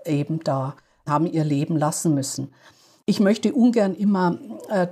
eben 0.05 0.41
da, 0.43 0.77
haben 1.07 1.27
ihr 1.27 1.45
Leben 1.45 1.77
lassen 1.77 2.15
müssen. 2.15 2.53
Ich 3.07 3.21
möchte 3.21 3.53
ungern 3.53 3.95
immer 3.95 4.39
äh, 4.69 4.89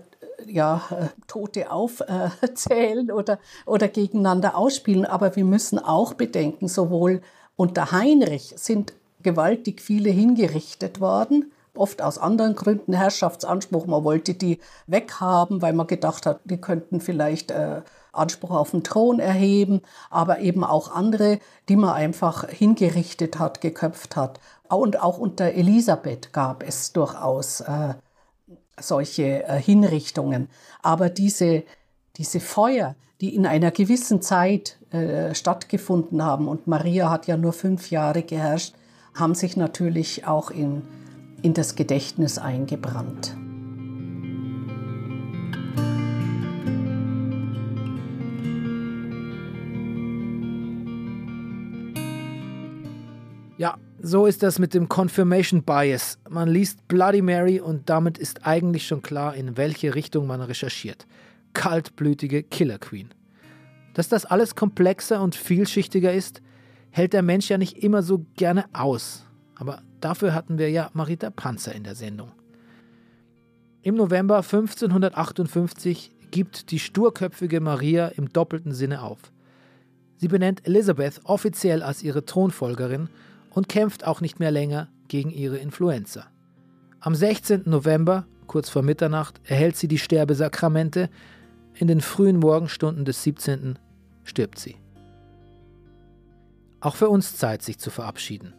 ja, 0.46 0.83
äh, 0.90 1.07
Tote 1.26 1.70
aufzählen 1.70 3.09
äh, 3.09 3.12
oder, 3.12 3.38
oder 3.66 3.88
gegeneinander 3.88 4.57
ausspielen, 4.57 5.05
aber 5.05 5.37
wir 5.37 5.44
müssen 5.44 5.78
auch 5.78 6.14
bedenken, 6.14 6.68
sowohl 6.68 7.20
unter 7.57 7.92
Heinrich 7.92 8.55
sind 8.57 8.92
gewaltig 9.22 9.81
viele 9.81 10.11
hingerichtet 10.11 11.00
worden. 11.00 11.52
Oft 11.74 12.02
aus 12.02 12.18
anderen 12.18 12.55
Gründen, 12.55 12.92
Herrschaftsanspruch, 12.92 13.87
man 13.87 14.05
wollte 14.05 14.35
die 14.35 14.59
weghaben, 14.87 15.62
weil 15.62 15.72
man 15.72 15.87
gedacht 15.87 16.26
hat, 16.26 16.40
die 16.44 16.61
könnten 16.61 17.00
vielleicht 17.00 17.50
äh, 17.50 17.81
Anspruch 18.12 18.50
auf 18.50 18.72
den 18.72 18.85
Thron 18.85 19.20
erheben, 19.20 19.81
aber 20.11 20.40
eben 20.40 20.64
auch 20.64 20.94
andere, 20.94 21.38
die 21.68 21.76
man 21.76 21.94
einfach 21.94 22.46
hingerichtet 22.48 23.38
hat, 23.38 23.62
geköpft 23.62 24.16
hat. 24.16 24.38
Und 24.68 25.00
auch 25.02 25.18
unter 25.18 25.52
Elisabeth 25.52 26.33
gab 26.33 26.62
es 26.62 26.92
durchaus 26.92 27.61
äh, 27.62 27.94
solche 28.80 29.44
äh, 29.44 29.61
Hinrichtungen. 29.61 30.48
Aber 30.82 31.11
diese, 31.11 31.64
diese 32.16 32.40
Feuer, 32.40 32.96
die 33.20 33.35
in 33.35 33.46
einer 33.46 33.70
gewissen 33.70 34.22
Zeit 34.22 34.78
äh, 34.90 35.35
stattgefunden 35.35 36.24
haben, 36.24 36.48
und 36.48 36.66
Maria 36.66 37.11
hat 37.11 37.26
ja 37.26 37.37
nur 37.37 37.52
fünf 37.52 37.90
Jahre 37.90 38.22
geherrscht, 38.22 38.74
haben 39.14 39.35
sich 39.35 39.56
natürlich 39.56 40.26
auch 40.26 40.50
in, 40.50 40.82
in 41.42 41.54
das 41.54 41.76
Gedächtnis 41.76 42.38
eingebrannt. 42.38 43.37
Ja, 53.58 53.76
so 54.05 54.27
ist 54.27 54.43
das 54.43 54.59
mit 54.59 54.75
dem 54.75 54.88
Confirmation 54.88 55.62
Bias. 55.62 56.19
Man 56.29 56.49
liest 56.49 56.88
Bloody 56.88 57.23
Mary 57.23 57.61
und 57.61 57.88
damit 57.88 58.19
ist 58.19 58.45
eigentlich 58.45 58.85
schon 58.85 59.01
klar, 59.01 59.37
in 59.37 59.57
welche 59.57 59.95
Richtung 59.95 60.27
man 60.27 60.41
recherchiert. 60.41 61.07
Kaltblütige 61.53 62.43
Killer 62.43 62.79
Queen. 62.79 63.11
Dass 63.95 64.09
das 64.09 64.25
alles 64.25 64.57
komplexer 64.57 65.23
und 65.23 65.37
vielschichtiger 65.37 66.12
ist, 66.12 66.43
hält 66.91 67.12
der 67.12 67.23
Mensch 67.23 67.49
ja 67.49 67.59
nicht 67.59 67.79
immer 67.79 68.03
so 68.03 68.27
gerne 68.37 68.65
aus. 68.73 69.25
Aber 69.55 69.83
dafür 70.01 70.35
hatten 70.35 70.59
wir 70.59 70.69
ja 70.69 70.91
Marita 70.95 71.31
Panzer 71.31 71.73
in 71.73 71.85
der 71.85 71.95
Sendung. 71.95 72.33
Im 73.83 73.95
November 73.95 74.38
1558 74.38 76.11
gibt 76.33 76.73
die 76.73 76.81
sturköpfige 76.81 77.61
Maria 77.61 78.09
im 78.09 78.33
doppelten 78.33 78.75
Sinne 78.75 79.03
auf. 79.03 79.19
Sie 80.17 80.29
benennt 80.29 80.67
Elizabeth 80.67 81.21
offiziell 81.23 81.85
als 81.85 82.03
ihre 82.03 82.25
Thronfolgerin 82.25 83.09
und 83.55 83.69
kämpft 83.69 84.07
auch 84.07 84.21
nicht 84.21 84.41
mehr 84.41 84.51
länger 84.51 84.88
gegen 85.09 85.31
ihre 85.31 85.59
Influenza. 85.59 86.27
Am 87.01 87.15
16. 87.15 87.62
November, 87.67 88.27
kurz 88.47 88.69
vor 88.69 88.83
Mitternacht, 88.83 89.41
erhält 89.45 89.77
sie 89.77 89.88
die 89.88 89.99
Sterbesakramente. 89.99 91.11
In 91.75 91.88
den 91.88 92.01
frühen 92.01 92.38
Morgenstunden 92.38 93.05
des 93.05 93.23
17. 93.23 93.79
stirbt 94.25 94.59
sie. 94.59 94.77
Auch 96.81 96.97
für 96.97 97.09
uns 97.09 97.37
Zeit, 97.37 97.62
sich 97.62 97.79
zu 97.79 97.91
verabschieden. 97.91 98.55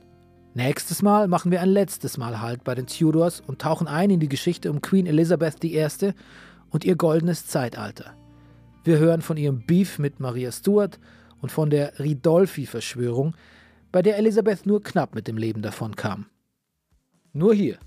Nächstes 0.55 1.01
Mal 1.01 1.27
machen 1.27 1.51
wir 1.51 1.61
ein 1.61 1.69
letztes 1.69 2.17
Mal 2.17 2.39
Halt 2.39 2.63
bei 2.63 2.75
den 2.75 2.85
Tudors 2.85 3.41
und 3.41 3.59
tauchen 3.59 3.87
ein 3.87 4.11
in 4.11 4.19
die 4.19 4.29
Geschichte 4.29 4.69
um 4.69 4.81
Queen 4.81 5.07
Elizabeth 5.07 5.63
I. 5.63 5.87
und 6.69 6.85
ihr 6.85 6.95
goldenes 6.95 7.47
Zeitalter. 7.47 8.13
Wir 8.83 8.99
hören 8.99 9.21
von 9.21 9.37
ihrem 9.37 9.65
Beef 9.65 9.97
mit 9.97 10.19
Maria 10.19 10.51
Stuart 10.51 10.99
und 11.41 11.51
von 11.51 11.69
der 11.69 11.99
Ridolfi-Verschwörung, 11.99 13.35
bei 13.93 14.01
der 14.01 14.17
Elisabeth 14.17 14.65
nur 14.65 14.81
knapp 14.81 15.13
mit 15.13 15.27
dem 15.27 15.37
Leben 15.37 15.61
davon 15.61 15.95
kam. 15.95 16.25
Nur 17.31 17.53
hier, 17.53 17.77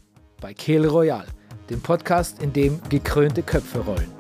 bei 0.40 0.55
Kehl 0.55 0.87
Royal, 0.87 1.27
dem 1.69 1.81
Podcast, 1.81 2.40
in 2.40 2.53
dem 2.53 2.81
gekrönte 2.88 3.42
Köpfe 3.42 3.81
rollen. 3.81 4.11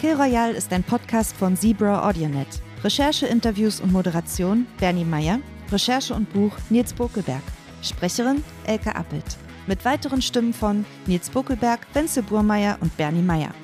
Kill 0.00 0.14
Royal 0.14 0.54
ist 0.54 0.72
ein 0.72 0.82
Podcast 0.82 1.36
von 1.36 1.56
Zebra 1.56 2.08
AudioNet. 2.08 2.48
Recherche, 2.82 3.26
Interviews 3.26 3.80
und 3.80 3.92
Moderation 3.92 4.66
Bernie 4.80 5.04
Meyer. 5.04 5.38
Recherche 5.70 6.14
und 6.14 6.32
Buch 6.32 6.56
Nils 6.70 6.92
Bokelberg. 6.92 7.42
Sprecherin 7.82 8.42
Elke 8.64 8.96
Appelt. 8.96 9.36
Mit 9.66 9.84
weiteren 9.84 10.22
Stimmen 10.22 10.52
von 10.52 10.84
Nils 11.06 11.30
Bokelberg, 11.30 11.80
Wenzel 11.92 12.22
Burmeier 12.22 12.78
und 12.80 12.96
Bernie 12.96 13.22
Meyer. 13.22 13.54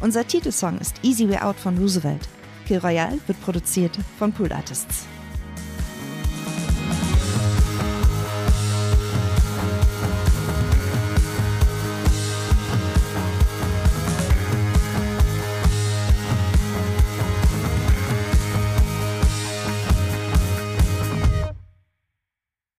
Unser 0.00 0.26
Titelsong 0.26 0.78
ist 0.78 0.96
Easy 1.02 1.28
Way 1.28 1.38
Out 1.38 1.56
von 1.56 1.78
Roosevelt. 1.78 2.28
Kill 2.66 2.78
Royal 2.78 3.18
wird 3.26 3.40
produziert 3.42 3.98
von 4.18 4.32
Pool 4.32 4.52
Artists. 4.52 5.06